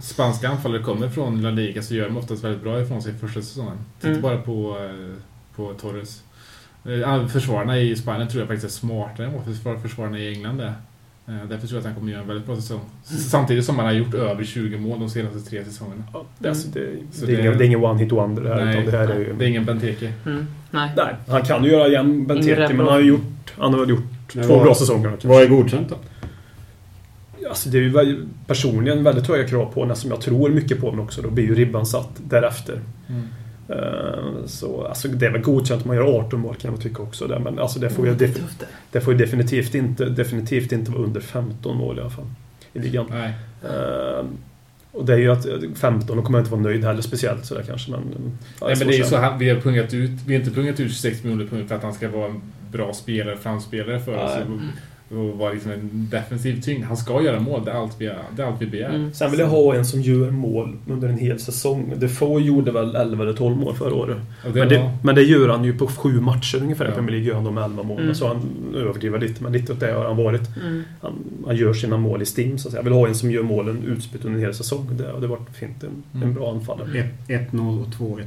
[0.00, 3.42] spanska anfallare kommer från La Liga så gör de oftast väldigt bra ifrån sig första
[3.42, 3.76] säsongen.
[4.00, 4.22] Titta Mm.
[4.22, 5.14] bara på, eh,
[5.56, 6.22] på Torres.
[6.84, 10.60] Eh, Försvararna i Spanien tror jag faktiskt är smartare än vad försvar- försvararna i England
[10.60, 10.72] är.
[11.28, 12.80] Eh, Därför tror jag att han kommer göra en väldigt bra säsong.
[13.04, 16.02] Samtidigt som han har gjort över 20 mål de senaste tre säsongerna.
[16.12, 18.48] Ja, det, alltså, det, Så det, är det- ingen, det är ingen one-hit wonder det
[18.54, 18.70] här.
[18.72, 19.32] utan det här är ju...
[19.38, 20.12] det är ingen Benteke.
[20.26, 20.46] Mm.
[20.70, 20.90] Nej.
[20.96, 23.52] Nej, han kan ju göra igen Benteke, men han har gjort...
[23.58, 25.16] Han har väl gjort Men två vad- bra säsonger.
[25.22, 25.96] Vad är godkänt då?
[27.48, 30.90] Alltså det är ju personligen väldigt höga krav på honom som jag tror mycket på
[30.90, 31.22] honom också.
[31.22, 32.80] Då blir ju ribban satt därefter.
[33.08, 33.22] Mm.
[33.72, 37.02] Eh, Så alltså, det är väl godkänt om man gör 18 mål kan jag tycka
[37.02, 37.26] också.
[37.26, 37.38] Där.
[37.38, 38.66] Men alltså, det, får ju Det tufft det.
[38.92, 42.26] det får ju definitivt inte, definitivt inte vara under 15 mål i alla fall.
[42.72, 43.06] I ligan.
[43.10, 43.32] Nej.
[43.64, 44.24] Eh,
[44.92, 47.64] och det är ju att 15, då kommer jag inte vara nöjd heller speciellt sådär
[47.66, 47.90] kanske.
[47.90, 48.00] Men,
[48.60, 50.54] ja, Nej, men det är ju så här, vi har pungat ut, vi har inte
[50.54, 52.40] pungat ut 26 miljoner punkt för att han ska vara en
[52.72, 54.30] bra spelare, framspelare för oss.
[55.10, 56.84] Och, vara liksom en defensiv tyngd.
[56.84, 58.94] Han ska göra mål, det är allt vi, det är allt vi begär.
[58.94, 59.12] Mm.
[59.12, 61.92] Sen vill jag ha en som gör mål under en hel säsong.
[61.96, 64.16] Defoe gjorde väl 11 eller 12 mål förra året.
[64.42, 66.92] Det Men var, det, men det gör han ju på sju matcher ungefär i.
[66.92, 67.28] Premier League.
[67.28, 68.02] Gör han de 11 målen.
[68.04, 68.14] Mm.
[68.14, 68.42] Så han
[68.74, 70.56] överdriver lite, men lite åt det har han varit.
[70.62, 70.82] Mm.
[71.00, 71.12] Han,
[71.46, 72.78] han gör sina mål i stim, så att säga.
[72.78, 74.88] Jag vill ha en som gör målen utspritt under en hel säsong.
[74.98, 75.82] Det hade varit fint.
[75.84, 76.28] En, Mm.
[76.28, 77.08] en bra anfallare.
[77.28, 78.22] 1-0 och 2-1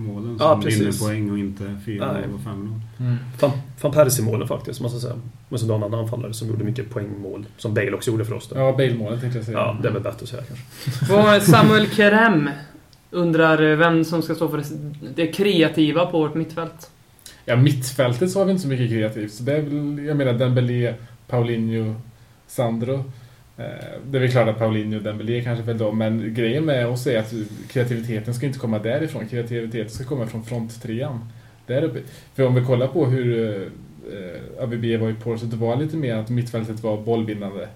[0.00, 1.02] målen Ja, som vinner precis.
[1.02, 2.24] poäng och inte 4-0 Nej.
[2.34, 2.80] och 5-0.
[3.00, 3.16] mm.
[3.40, 5.14] Van, Van Persie-målen faktiskt, måste jag säga.
[5.48, 7.46] Men så en annan anfallare som gjorde mycket poängmål.
[7.56, 8.48] Som Bale också gjorde för oss.
[8.48, 8.56] Då.
[8.58, 9.58] Ja, Bale-målet tänkte jag säga.
[9.58, 11.50] Ja, det är väl bättre att säga kanske.
[11.50, 12.50] Samuel Kerem
[13.10, 16.90] undrar eh, vem som ska stå för det- det kreativa på vårt mittfält.
[17.44, 19.32] Ja, mittfältet så har vi inte så mycket kreativt.
[19.32, 20.94] Så det är väl, jag menar Dembélé,
[21.28, 21.94] Paulinho,
[22.46, 23.04] Sandro.
[23.60, 26.86] Eh, det är väl klart att Paulinho och Dembélé kanske väl då, men grejen med
[26.86, 27.32] oss är att
[27.68, 29.28] kreativiteten ska inte komma därifrån.
[29.28, 31.32] Kreativiteten ska komma från fronttrean.
[31.66, 32.00] Där uppe.
[32.34, 33.56] För om vi kollar på hur
[34.12, 37.68] eh, ABB var i på det var lite mer att mittfältet var bollvinnande.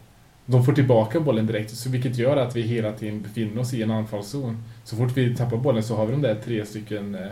[0.47, 3.82] De får tillbaka bollen direkt, så vilket gör att vi hela tiden befinner oss i
[3.82, 4.64] en anfallszon.
[4.85, 7.26] Så fort vi tappar bollen så har vi de där tre stycken, eh,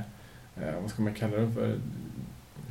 [0.57, 1.75] eh vad ska man kalla dem för?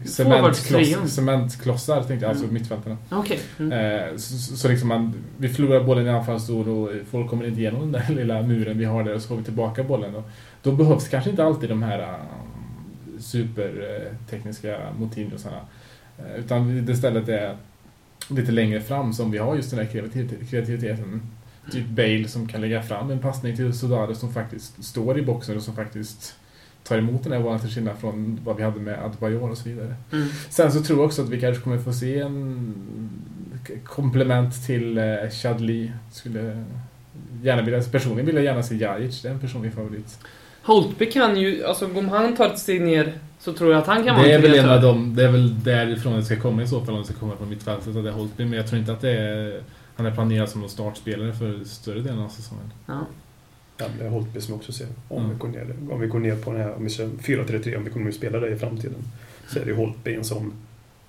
[0.05, 2.53] Cementkloss, cementklossar, tänkte jag, alltså Mm.
[2.53, 2.97] mittfältarna.
[3.09, 3.39] Okej.
[3.59, 3.71] Mm.
[3.71, 7.79] Eh, så, så liksom man, vi förlorar bollen i anfallszon och folk kommer inte igenom
[7.81, 10.15] den där lilla muren vi har där och så får vi tillbaka bollen.
[10.15, 10.29] Och
[10.63, 15.57] då behövs kanske inte alltid de här uh, supertekniska motinosarna.
[16.19, 17.55] Uh, utan det istället är
[18.29, 21.21] lite längre fram som vi har just den kreativit- kreativiteten.
[21.71, 25.57] typ Bale som kan lägga fram en passning till Soldado som faktiskt står i boxen
[25.57, 26.35] och som faktiskt
[26.83, 29.69] tar emot den här bollen till skillnad från vad vi hade med Adebayor och så
[29.69, 29.95] vidare.
[30.11, 30.27] Mm.
[30.49, 32.73] Sen så tror jag också att vi kanske kommer få se en
[33.85, 35.03] komplement till eh,
[35.41, 35.91] Chadli.
[36.11, 36.63] Skulle
[37.43, 40.19] gärna vilja, personligen vill jag gärna se Jajic, det är en personlig favorit.
[40.63, 44.03] Holtby kan ju, alltså om han tar ett steg ner så tror jag att han
[44.03, 44.75] kan vara Det är, en väl en kreatör.
[44.75, 47.15] av dem, det är väl därifrån det ska komma i så fall om det ska
[47.19, 48.45] komma från mittfältet att det är Holtby.
[48.45, 49.61] Men jag tror inte att det är,
[49.95, 52.73] han är planerad som någon startspelare för större delen av säsongen.
[52.85, 52.99] Ja.
[54.01, 54.87] Är Holtby som jag också ser.
[55.07, 55.29] Om, Mm.
[55.31, 57.83] vi går ner, om vi går ner på den här, om vi kör 4-3-3, om
[57.83, 59.03] vi kommer att spela det i framtiden.
[59.47, 60.53] Så är det ju Holtby en sån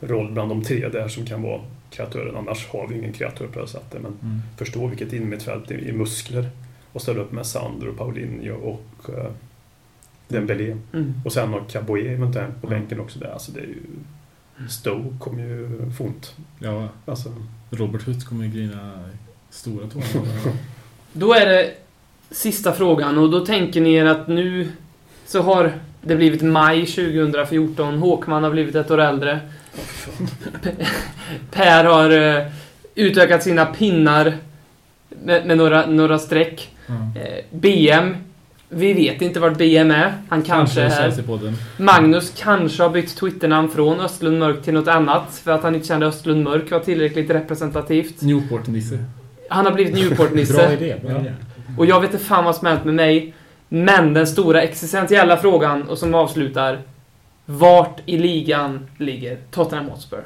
[0.00, 1.60] roll bland de tre där som kan vara
[1.90, 2.36] kreatören.
[2.36, 4.02] Annars har vi ingen kreatör på det sättet.
[4.02, 4.40] Men Mm.
[4.56, 6.50] förstå vilket innermittfält i, i muskler.
[6.92, 9.30] Och ställa upp med Sandro, Paulinho och uh,
[10.28, 10.76] Dembélé.
[10.92, 11.14] Mm.
[11.24, 12.78] Och sen har Caboye eventuellt på Mm.
[12.80, 13.32] bänken också där.
[13.32, 13.76] Alltså det är ju...
[14.68, 16.36] Stoke kommer ju font.
[16.58, 17.34] Ja, Alltså,
[17.70, 19.04] Robert Hutt kommer ju grina
[19.50, 20.04] stora tårar.
[21.12, 21.74] Då är det
[22.32, 24.68] sista frågan och då tänker ni er att nu
[25.26, 27.98] så har det blivit maj 2014.
[27.98, 29.40] Håkman har blivit ett år äldre.
[30.62, 30.84] Pe-
[31.50, 32.46] Per har eh,
[32.94, 34.36] utökat sina pinnar
[35.24, 36.70] med, med några, några streck.
[36.86, 36.94] Ja.
[37.20, 38.16] Eh, BM.
[38.68, 40.12] Vi vet inte vart BM är.
[40.28, 41.10] Han kanske är här.
[41.10, 41.52] Chelsea-podden.
[41.76, 45.86] Magnus kanske har bytt Twitternamn från Östlund Mörk till något annat för att han inte
[45.86, 48.20] kände Östlund Mörk var tillräckligt representativt.
[48.22, 49.04] Newport-Nisse.
[49.48, 50.52] Han har blivit Newport-Nisse.
[50.56, 50.94] Bra idé.
[51.02, 51.30] Bra Ja.
[51.78, 53.34] Och jag vet inte fan vad som hänt med mig.
[53.68, 56.78] Men den stora existentiella frågan och som avslutar.
[57.46, 60.22] Vart i ligan ligger Tottenham Hotspur?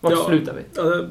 [0.00, 0.24] Vart Ja.
[0.28, 0.60] slutar vi?
[0.76, 1.08] Ja, det-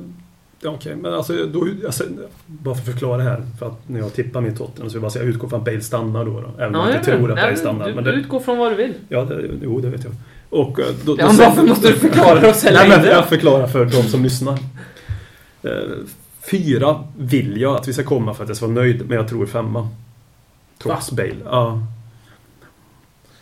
[0.62, 0.96] ja, okej.
[0.96, 2.04] Men alltså, då, alltså,
[2.48, 3.44] bara för att förklara här.
[3.60, 5.60] För att när jag tippar min Tottenham så vill jag bara säga jag utgår från
[5.60, 6.32] att Bale stannar då.
[6.42, 7.88] då även om jag inte ja, tror att Bale stannar.
[7.88, 8.94] Du, Men det, utgår från vad du vill.
[9.10, 10.14] ja, det, jo, det vet jag.
[10.50, 13.02] Och eh, då, Ja, då, men varför måste du förklara det och sälja Nej, men
[13.02, 13.10] det?
[13.12, 14.58] jag förklarar för de som lyssnar.
[16.44, 19.18] Eh, Fyra vill jag att vi ska komma för att jag ska vara nöjd, men
[19.18, 19.90] jag tror femma.
[20.84, 21.36] Trots Bale.
[21.46, 21.88] Ja.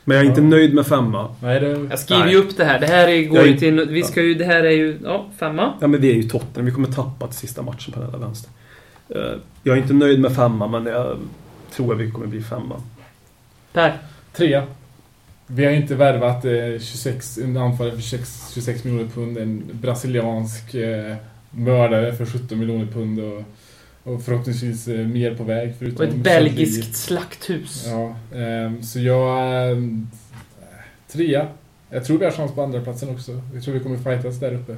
[0.03, 0.47] Men jag är inte Ja.
[0.47, 1.35] nöjd med femma.
[1.41, 1.67] Nej, det...
[1.89, 2.33] Jag skriver Nej.
[2.33, 2.79] ju upp det här.
[2.79, 3.85] Det här är, går Jag ju till...
[3.89, 4.33] Vi ska ju...
[4.33, 4.99] Det här är ju...
[5.03, 5.73] Ja, femma.
[5.81, 6.65] Ja, men vi är ju Tottenham.
[6.65, 8.51] Vi kommer tappa till sista matchen på den där vänster.
[9.09, 11.17] Eh, Jag är inte nöjd med femma, men jag
[11.75, 12.75] tror att vi kommer bli femma.
[13.73, 13.97] Per.
[14.33, 14.63] Trea.
[15.47, 19.37] Vi har inte värvat eh, 26, en anfallare för 26, 26 miljoner pund.
[19.37, 21.15] En brasiliansk eh,
[21.51, 23.19] mördare för 17 miljoner pund.
[23.19, 23.43] Och,
[24.03, 25.73] och förhoppningsvis eh, mer på väg.
[25.79, 27.87] Förutom Och ett belgiskt slakthus.
[27.87, 29.71] Ja, ehm, så jag...
[29.71, 30.07] ehm,
[31.11, 31.47] trea.
[31.89, 33.41] Jag tror vi har chans på andra platsen också.
[33.53, 34.75] Jag tror vi kommer fightas där uppe.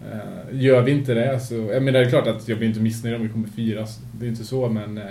[0.00, 1.54] Eh, gör vi inte det så...
[1.54, 3.86] Jag menar, det är klart att jag blir inte missnöjd om vi kommer fyra.
[4.12, 4.98] Det är inte så, men...
[4.98, 5.04] Eh,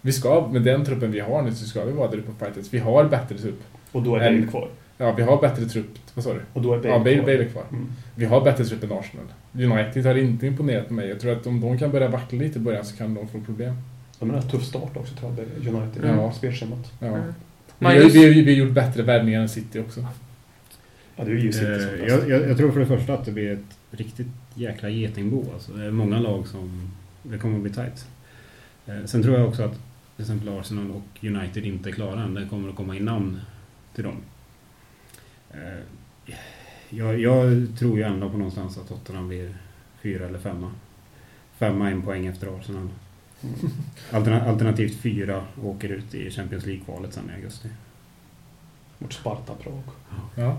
[0.00, 2.38] vi ska, med den truppen vi har nu så ska vi vara där uppe och
[2.38, 2.74] fightas.
[2.74, 3.62] Vi har bättre trupp.
[3.92, 4.68] Och då är Bale kvar.
[4.98, 5.90] Ja, vi har bättre trupp.
[6.14, 6.40] Vad sa du?
[6.52, 7.26] Och då är Bale Ja, Bale, kvar.
[7.26, 7.64] Bale kvar.
[7.70, 7.86] Mm.
[8.14, 9.26] Vi har bättre trupp än Arsenal.
[9.58, 11.08] United har inte imponerat på mig.
[11.08, 13.40] Jag tror att om de kan börja vackla lite i början så kan de få
[13.40, 13.74] problem.
[14.18, 16.04] De har en tuff start också tror jag, United.
[16.04, 16.08] Ja.
[16.08, 16.32] Ja.
[16.32, 16.92] Spelschemat.
[17.00, 17.14] Mm.
[17.14, 17.22] Ja.
[17.78, 20.06] Vi, har, vi, har- vi har gjort bättre värvningar än City också.
[21.16, 23.24] Ja, det är ju City som Eh, jag, jag, jag tror för det första att
[23.24, 25.44] det blir ett riktigt jäkla getingbo.
[25.54, 25.72] Alltså.
[25.72, 26.90] Det är många lag som...
[27.22, 28.06] Det kommer att bli tight.
[28.86, 29.72] Eh, sen tror jag också att
[30.16, 32.34] till exempel Arsenal och United inte är klara än.
[32.34, 33.40] Det kommer att komma in namn
[33.94, 34.16] till dem.
[36.90, 39.54] Jag, jag tror ju ändå på någonstans att Tottenham blir
[40.02, 40.70] fyra eller femma.
[41.58, 42.88] Femma en poäng efter Arsenal.
[43.42, 43.54] Mm.
[44.10, 47.68] Alterna, alternativt fyra och åker ut i Champions League-kvalet sen i augusti.
[48.98, 49.82] Mot Sparta Prag.
[50.34, 50.56] Ja.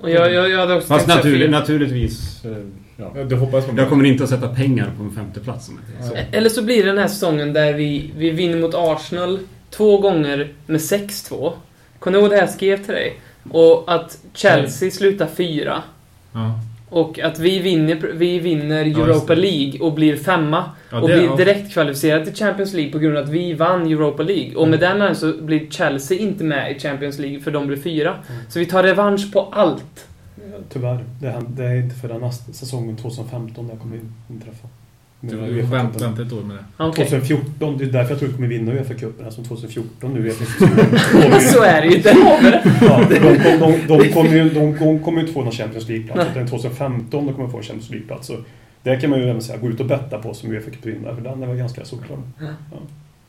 [0.00, 1.58] Och jag, jag, jag hade också Fast tänkt säga natur, fyra.
[1.58, 2.44] naturligtvis...
[2.44, 2.56] eh,
[3.00, 3.12] Ja.
[3.16, 5.78] Ja, Du hoppas på Jag kommer inte att sätta pengar på en femte plats om
[5.98, 6.36] jag säger så.
[6.36, 9.38] Eller så blir det den här säsongen där vi, vi vinner mot Arsenal
[9.70, 11.52] två gånger med 6-2.
[11.98, 13.20] Kommer du ihåg det här jag skrev till dig?
[13.50, 15.82] Och att Chelsea slutar fyra.
[16.32, 16.60] Ja.
[16.90, 19.40] Och att vi vinner, vi vinner Europa det.
[19.40, 20.64] League och blir femma.
[20.90, 21.36] Ja, och det- blir ja.
[21.36, 24.56] direkt kvalificerade till Champions League på grund av att vi vann Europa League.
[24.56, 28.10] Och med den så blir Chelsea inte med i Champions League för de blir fyra.
[28.10, 28.42] Mm.
[28.48, 30.06] Så vi tar revansch på allt.
[30.68, 31.04] Tyvärr.
[31.20, 34.68] Det, händer, det är inte förrän nästa säsongen 2015 det kommer inträffa.
[35.20, 36.06] Du Men får UEFA vänta, cupen.
[36.14, 36.64] vänta ett år med det.
[36.76, 37.04] Okej.
[37.06, 39.24] 2014, det är därför jag tror vi kommer vinna Uefa-cupen.
[39.24, 42.02] Alltså 2014 nu vet jag Så är det ju.
[42.24, 42.62] Har det.
[42.80, 45.88] Ja, de, de, de, de, kommer ju, de, de kommer ju inte få någon Champions
[45.88, 46.30] League-plats.
[46.30, 48.26] Utan 2015 de kommer få en Champions League-plats.
[48.26, 48.36] Så
[48.82, 51.14] där kan man ju även säga, gå ut och betta på som Uefa Cup-vinnare.
[51.14, 52.18] För den är väl ganska solklar.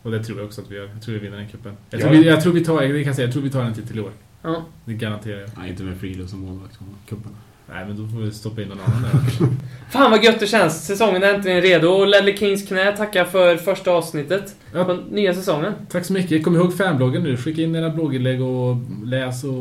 [0.01, 0.89] Och det tror jag också att vi gör.
[0.93, 1.73] Jag tror vi vinner den cupen.
[1.89, 2.03] Jag, Ja.
[2.05, 3.73] tror vi, jag tror vi tar, det kan jag säga, jag tror vi tar en
[3.73, 4.11] titel i år.
[4.41, 4.63] Ja.
[4.85, 5.49] Det garanterar jag.
[5.57, 7.31] Nej, inte med Friluf som målvakt på cupen.
[7.73, 9.47] Nej, men då får vi stoppa in någon annan där.
[9.91, 10.85] Fan vad gött det känns.
[10.85, 11.87] Säsongen är äntligen redo.
[11.87, 14.83] Och Ledley Kings knä tackar för första avsnittet Ja.
[14.85, 15.73] på nya säsongen.
[15.89, 16.43] Tack så mycket.
[16.43, 17.37] Kom ihåg fanbloggen nu.
[17.37, 19.51] Skicka in era blogginlägg och läs och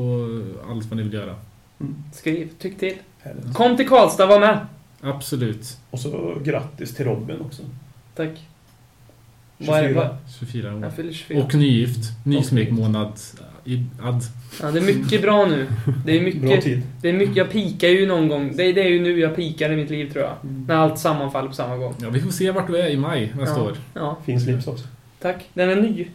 [0.71, 1.35] allt vad ni vill göra.
[2.15, 2.95] Skriv, tyck till.
[3.21, 3.55] Härligt.
[3.55, 4.59] Kom till Karlstad, var med.
[5.01, 5.77] Absolut.
[5.91, 7.63] Och så grattis till Robin också.
[8.17, 8.31] Tack.
[9.59, 9.89] Vad är det?
[9.89, 10.01] 24.
[10.09, 10.83] Vad- 24 år.
[10.83, 11.43] Jag fyller 24.
[11.45, 12.01] Och nygift.
[12.25, 13.13] Nysmekmånad.
[13.69, 14.21] I Ad.
[14.63, 15.67] Ja, det är mycket bra nu.
[16.05, 16.65] Det är Bra mycket...
[16.65, 16.83] tid.
[17.03, 18.53] Det är mycket, jag pikar ju någon gång.
[18.57, 20.35] Det, det är ju nu jag pikar i mitt liv tror jag.
[20.69, 21.95] När allt sammanfaller på samma gång.
[22.03, 23.63] Ja, vi får se vart du är i maj nästa Ja.
[23.65, 23.73] år.
[23.95, 24.85] Ja, Fin slips också.
[25.23, 25.37] tack.
[25.55, 26.07] Den är ny.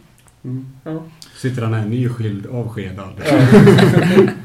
[0.44, 0.66] Mm.
[0.84, 1.02] Ja.
[1.36, 3.08] Sitter han här nyskild, avskedad.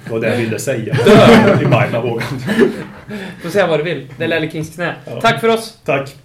[0.06, 0.94] Det var det jag ville säga.
[1.06, 2.46] Dö i maj, man vågar inte.
[3.42, 4.08] Får säga vad du vill.
[4.18, 4.96] Det är Lelle Kings knä.
[5.06, 5.22] Ja.
[5.22, 5.78] Tack för oss!
[5.86, 6.16] Tack.